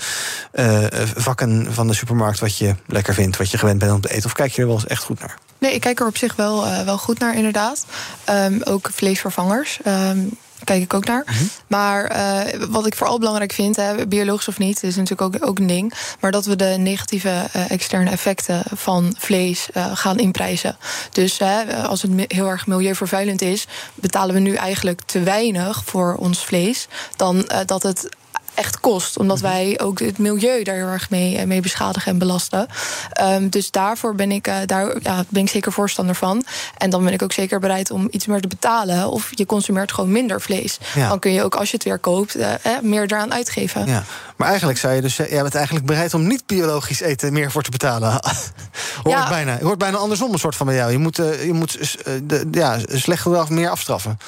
[1.17, 4.25] vakken van de supermarkt wat je lekker vindt, wat je gewend bent om te eten?
[4.25, 5.39] Of kijk je er wel eens echt goed naar?
[5.63, 7.87] Nee, ik kijk er op zich wel, uh, wel goed naar, inderdaad.
[8.31, 9.79] Um, ook vleesvervangers.
[9.87, 10.31] Um,
[10.65, 11.23] kijk ik ook naar.
[11.27, 11.51] Mm -hmm.
[11.67, 15.59] Maar uh, wat ik vooral belangrijk vind, hè, biologisch of niet, is natuurlijk ook, ook
[15.59, 15.93] een ding.
[16.21, 20.77] Maar dat we de negatieve uh, externe effecten van vlees uh, gaan inprijzen.
[21.13, 21.41] Dus
[21.87, 26.89] als het heel erg milieuvervuilend is, betalen we nu eigenlijk te weinig voor ons vlees.
[27.17, 28.09] Dan dat het
[28.55, 29.19] echt kost.
[29.19, 32.67] Omdat wij ook het milieu daar heel erg mee, mee beschadigen en belasten.
[33.21, 36.45] Um, dus daarvoor ben ik, uh, daar, ja, ben ik zeker voorstander van.
[36.79, 39.09] En dan ben ik ook zeker bereid om iets meer te betalen.
[39.11, 40.79] Of je consumeert gewoon minder vlees.
[40.95, 41.09] Ja.
[41.09, 43.87] Dan kun je ook als je het weer koopt, uh, eh, meer eraan uitgeven.
[43.87, 44.05] Ja.
[44.37, 47.63] Maar eigenlijk zou je dus, jij bent eigenlijk bereid om niet biologisch eten meer voor
[47.63, 48.11] te betalen.
[49.03, 49.29] hoort, ja.
[49.29, 50.93] bijna, hoort bijna andersom een soort van bij jou.
[50.93, 54.19] Je moet, uh, je moet de, ja, slecht gedrag meer afstraffen.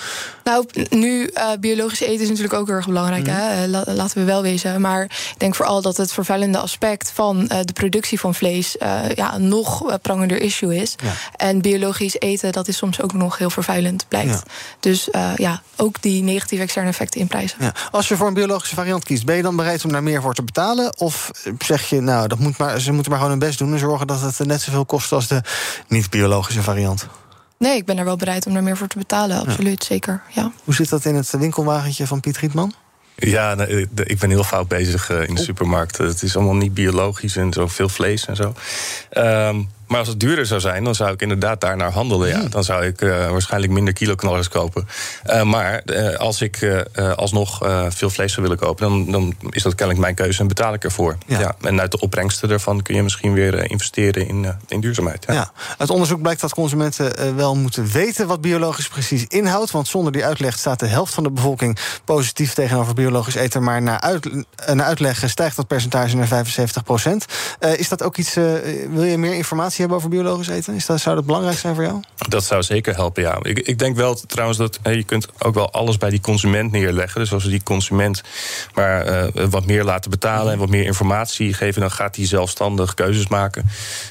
[0.45, 3.27] Nou, nu biologisch eten is natuurlijk ook heel erg belangrijk.
[3.27, 3.33] Mm.
[3.33, 3.67] Hè?
[3.67, 4.81] Laten laten we wel wezen.
[4.81, 9.11] Maar ik denk vooral dat het vervuilende aspect van eh, de productie van vlees eh,
[9.15, 10.95] ja, een nog eh, prangender issue is.
[11.03, 11.13] Ja.
[11.37, 14.31] En biologisch eten, dat is soms ook nog heel vervuilend, blijkt.
[14.31, 14.43] Ja.
[14.81, 17.59] Dus ja, ook die negatieve externe effecten inprijzen.
[17.61, 17.75] Ja.
[17.91, 20.35] Als je voor een biologische variant kiest, ben je dan bereid om daar meer voor
[20.35, 20.99] te betalen?
[20.99, 23.79] Of zeg je, nou, dat moet maar, ze moeten maar gewoon hun best doen en
[23.79, 25.43] zorgen dat het net zoveel kost als de
[25.89, 27.07] niet-biologische variant?
[27.59, 30.23] Nee, ik ben er wel bereid om daar meer voor te betalen, absoluut, zeker.
[30.35, 30.53] Ja.
[30.65, 32.75] Hoe zit dat in het winkelwagentje van Piet Rietman?
[33.17, 35.99] Ja, de- ik ben heel fout bezig eh, in de supermarkt.
[35.99, 38.55] Het is allemaal niet biologisch en zo veel vlees en zo.
[39.11, 39.63] Ehm,
[39.95, 42.29] maar als het duurder zou zijn, dan zou ik inderdaad daar naar handelen.
[42.29, 42.43] Ja.
[42.49, 44.89] Dan zou ik eh, waarschijnlijk minder kiloknallers kopen.
[45.23, 46.85] Eh, maar eh, als ik
[47.17, 50.75] alsnog veel vlees zou willen kopen, dan, dan is dat kennelijk mijn keuze en betaal
[50.75, 51.17] ik ervoor.
[51.27, 51.55] Ja.
[51.61, 55.25] En uit de opbrengsten daarvan kun je misschien weer investeren in, in duurzaamheid.
[55.27, 55.33] Ja.
[55.33, 55.53] Ja.
[55.79, 59.71] Uit onderzoek blijkt dat consumenten wel moeten weten wat biologisch precies inhoudt.
[59.71, 63.63] Want zonder die uitleg staat de helft van de bevolking positief tegenover biologisch eten.
[63.63, 64.31] Maar na, uit,
[64.75, 67.25] na uitleg stijgt dat percentage naar 75 procent.
[67.77, 68.35] is dat ook iets.
[68.89, 70.75] wil je meer informatie hebben over biologisch eten?
[70.75, 72.01] Is dat, zou dat belangrijk zijn voor jou?
[72.29, 73.39] Dat zou zeker helpen, ja.
[73.43, 77.21] Ik, ik denk wel trouwens dat je kunt ook wel alles bij die consument neerleggen.
[77.21, 78.23] Dus als we die consument
[78.75, 82.95] maar eh, wat meer laten betalen en wat meer informatie geven, dan gaat hij zelfstandig
[82.95, 83.67] keuzes maken.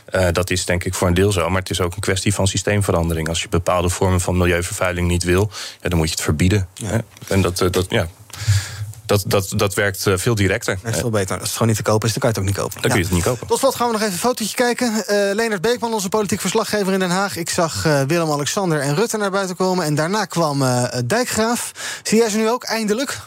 [0.06, 2.34] Eh, dat is denk ik voor een deel zo, maar het is ook een kwestie
[2.34, 3.30] van systeemverandering.
[3.30, 5.52] Als je bepaalde vormen van milieuvervuiling niet wil,
[5.82, 6.68] ja, dan moet je het verbieden.
[6.84, 6.98] Hè?
[7.28, 8.08] En dat, eh, dat, ja,
[9.14, 10.80] dat, dat, dat werkt eh, veel directer.
[10.84, 11.34] Veel beter.
[11.34, 12.82] Als het gewoon niet te kopen is, dan kan je het ook niet kopen.
[12.82, 13.48] Dan kun je het niet kopen.
[13.48, 15.06] Tot slot gaan we nog even een fotootje kijken.
[15.08, 17.36] Eh Leonard Beekman, onze politiek verslaggever in Den Haag.
[17.38, 19.86] Ik zag eh, Willem-Alexander en Rutte naar buiten komen.
[19.86, 21.72] En daarna kwam eh, Dijkgraaf.
[22.04, 23.20] Zie jij ze nu ook, eindelijk?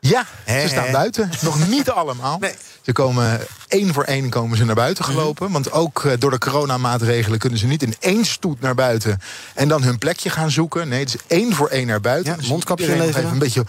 [0.00, 1.30] Ja, ze staan buiten.
[1.40, 2.40] Nog niet allemaal.
[2.80, 5.12] Ze komen één voor één komen ze naar buiten Mhm.
[5.12, 5.50] gelopen.
[5.52, 9.18] Want ook door de coronamaatregelen kunnen ze niet in één stoet naar buiten
[9.54, 10.88] en dan hun plekje gaan zoeken.
[10.88, 12.36] Nee, het is één voor één naar buiten.
[12.38, 13.30] Dus mondkapje leveren.
[13.30, 13.64] een beetje.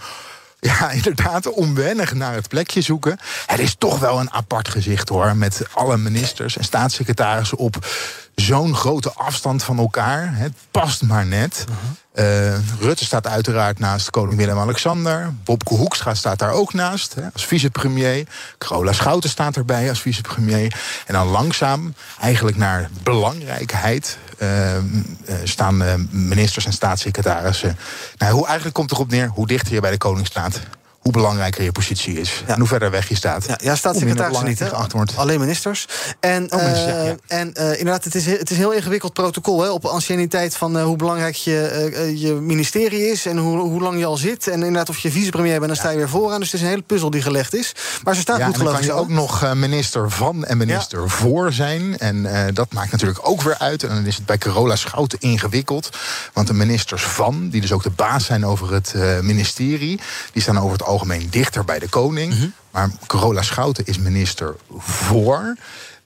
[0.70, 3.18] Ja, inderdaad, onwennig naar het plekje zoeken.
[3.46, 5.36] Het is toch wel een apart gezicht hoor.
[5.36, 7.86] Met alle ministers en staatssecretarissen op
[8.34, 10.36] zo'n grote afstand van elkaar.
[10.36, 11.64] Het past maar net.
[12.12, 15.34] Eh, Rutte staat uiteraard naast koning Willem-Alexander.
[15.44, 18.26] Bobke Hoekstra staat daar ook naast hè, als vicepremier.
[18.58, 20.80] Carola Schouten staat erbij als vicepremier.
[21.06, 24.18] En dan langzaam, eigenlijk naar belangrijkheid...
[24.38, 24.82] eh, eh,
[25.44, 27.78] staan ministers en staatssecretarissen.
[28.16, 30.60] Nou, hoe, eigenlijk komt het erop neer hoe dichter je bij de koning staat...
[31.02, 32.42] hoe belangrijker je positie is.
[32.46, 33.46] En hoe verder weg je staat.
[33.46, 34.70] Ja, ja staatssecretarissen niet, hè?
[35.14, 35.86] Alleen ministers.
[36.20, 37.16] En, Oh, eh, ja.
[37.26, 39.62] en eh, inderdaad, het is, het is een heel ingewikkeld protocol...
[39.62, 43.26] Hè, op anciëniteit van eh, hoe belangrijk je, je ministerie is...
[43.26, 44.46] en hoe, hoe lang je al zit.
[44.46, 46.40] En inderdaad, of je vicepremier bent, dan sta je weer vooraan.
[46.40, 47.74] Dus het is een hele puzzel die gelegd is.
[48.04, 50.44] Maar ze staat Ja, goed, en dan geloof kan ik je ook nog minister van
[50.44, 51.98] en minister voor zijn.
[51.98, 53.82] En dat maakt natuurlijk ook weer uit.
[53.82, 55.98] En dan is het bij Carola Schouten ingewikkeld.
[56.32, 60.00] Want de ministers van, die dus ook de baas zijn over het ministerie...
[60.32, 62.34] die staan over het algemeen dichter bij de koning.
[62.34, 62.46] Mhm.
[62.70, 65.56] Maar Carola Schouten is minister voor...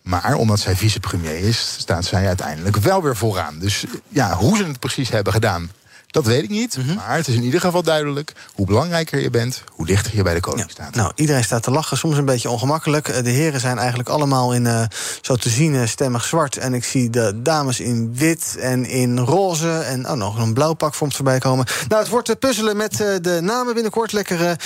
[0.03, 3.59] Maar omdat zij vicepremier is, staat zij uiteindelijk wel weer vooraan.
[3.59, 5.71] Dus ja, hoe ze het precies hebben gedaan,
[6.17, 6.77] dat weet ik niet.
[6.77, 6.95] Mhm.
[6.95, 8.33] Maar het is in ieder geval duidelijk...
[8.55, 10.95] hoe belangrijker je bent, hoe dichter je bij de koning staat.
[10.95, 13.09] Nou, iedereen staat te lachen, soms een beetje ongemakkelijk.
[13.09, 14.83] Eh, De heren zijn eigenlijk allemaal in, eh,
[15.21, 16.57] zo te zien, eh, stemmig zwart.
[16.57, 19.71] En ik zie de dames in wit en in roze.
[19.71, 21.67] En oh, nog een blauw pak voor ons voorbij komen.
[21.89, 24.13] Nou, het wordt puzzelen met de namen binnenkort.
[24.13, 24.57] Lekkere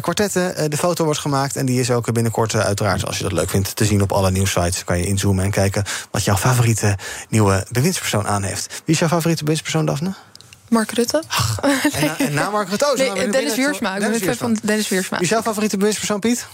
[0.00, 0.70] kwartetten.
[0.70, 1.56] De foto wordt gemaakt.
[1.56, 4.30] En die is ook binnenkort, uiteraard, als je dat leuk vindt, te zien op alle
[4.30, 4.84] nieuwsites.
[4.84, 6.96] Kan je inzoomen en kijken wat jouw favoriete
[7.28, 8.66] nieuwe bewindspersoon aan heeft.
[8.84, 10.14] Wie is jouw favoriete bewindspersoon, Daphne?
[10.72, 11.22] Mark Rutte?
[11.62, 12.84] En na, en na Mark Rutte?
[12.84, 13.54] Oh, Nee, Dennis.
[13.54, 13.94] Wiersma.
[13.94, 14.58] Ik ben Dennis een fan van.
[14.62, 15.16] Dennis Wiersma.
[15.16, 16.46] Wie is jouw favoriete bewindspersoon, Piet?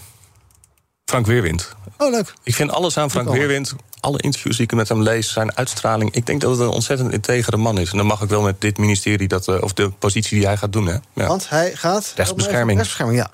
[1.05, 1.77] Frank Weerwind.
[1.97, 2.33] Oh, leuk.
[2.43, 3.29] Ik vind alles aan Frank.
[3.29, 6.15] Weerwind, alle interviews die ik met hem lees, zijn uitstraling.
[6.15, 7.91] Ik denk dat het een ontzettend integere man is.
[7.91, 10.57] En dan mag ik wel met dit ministerie, dat, eh, of de positie die hij
[10.57, 10.87] gaat doen.
[10.87, 10.97] Hè?
[11.13, 11.27] Ja.
[11.27, 12.13] Want hij gaat...
[12.17, 12.79] Rechtsbescherming.
[12.79, 13.31] Rechtsbescherming, ja.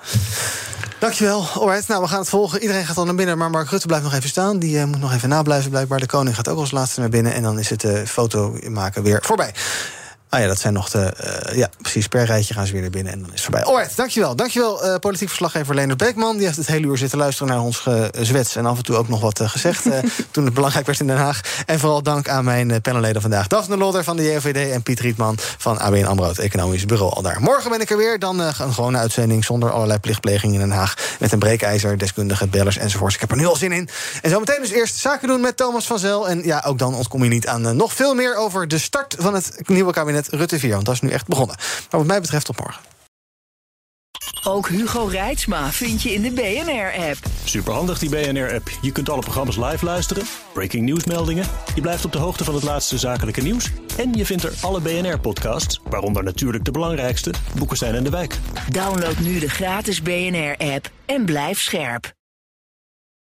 [0.99, 1.47] Dankjewel.
[1.55, 2.61] Alright, nou, we gaan het volgen.
[2.61, 4.59] Iedereen gaat al naar binnen, maar Mark Rutte blijft nog even staan.
[4.59, 6.01] Die eh, moet nog even nablijven, blijkbaar.
[6.01, 7.35] De koning gaat ook als laatste naar binnen.
[7.35, 9.55] En dan is het eh, foto maken weer voorbij.
[10.35, 10.99] Ah ja, dat zijn nog de...
[10.99, 13.64] eh, ja, precies, per rijtje gaan ze weer naar binnen en dan is het voorbij.
[13.64, 14.37] Alright, dankjewel.
[14.37, 16.37] Dankjewel, eh politiek verslaggever Leonard Beekman.
[16.37, 18.57] Die heeft het hele uur zitten luisteren naar ons gezwets...
[18.57, 19.82] en af en toe ook nog wat eh, gezegd
[20.30, 21.41] toen het belangrijk werd in Den Haag.
[21.66, 23.47] En vooral dank aan mijn panelleden vandaag.
[23.47, 26.28] Daphne Lodder van de JOVD en Piet Rietman van ABN AMRO...
[26.28, 27.41] het economisch bureau al daar.
[27.41, 28.18] Morgen ben ik er weer.
[28.18, 30.95] Dan een gewone uitzending zonder allerlei plichtpleging in Den Haag...
[31.20, 33.14] met een breekijzer, deskundige bellers enzovoorts.
[33.14, 33.89] Ik heb er nu al zin in.
[34.22, 36.28] En zometeen dus eerst zaken doen met Thomas van Zel.
[36.28, 38.37] En ja, ook dan ontkom je niet aan nog veel meer...
[38.37, 40.70] over de start van het nieuwe kabinet Rutte 4.
[40.70, 41.57] Want dat is nu echt begonnen.
[41.91, 42.81] Maar wat mij betreft tot morgen.
[44.47, 47.18] Ook Hugo Reitsma vind je in de BNR-app.
[47.45, 48.70] Superhandig die BNR-app.
[48.81, 51.47] Je kunt alle programma's live luisteren, breaking nieuwsmeldingen.
[51.75, 53.70] Je blijft op de hoogte van het laatste zakelijke nieuws.
[53.97, 58.39] En je vindt er alle BNR-podcasts, waaronder natuurlijk de belangrijkste, Boeken zijn in de wijk.
[58.70, 62.12] Download nu de gratis BNR-app en blijf scherp.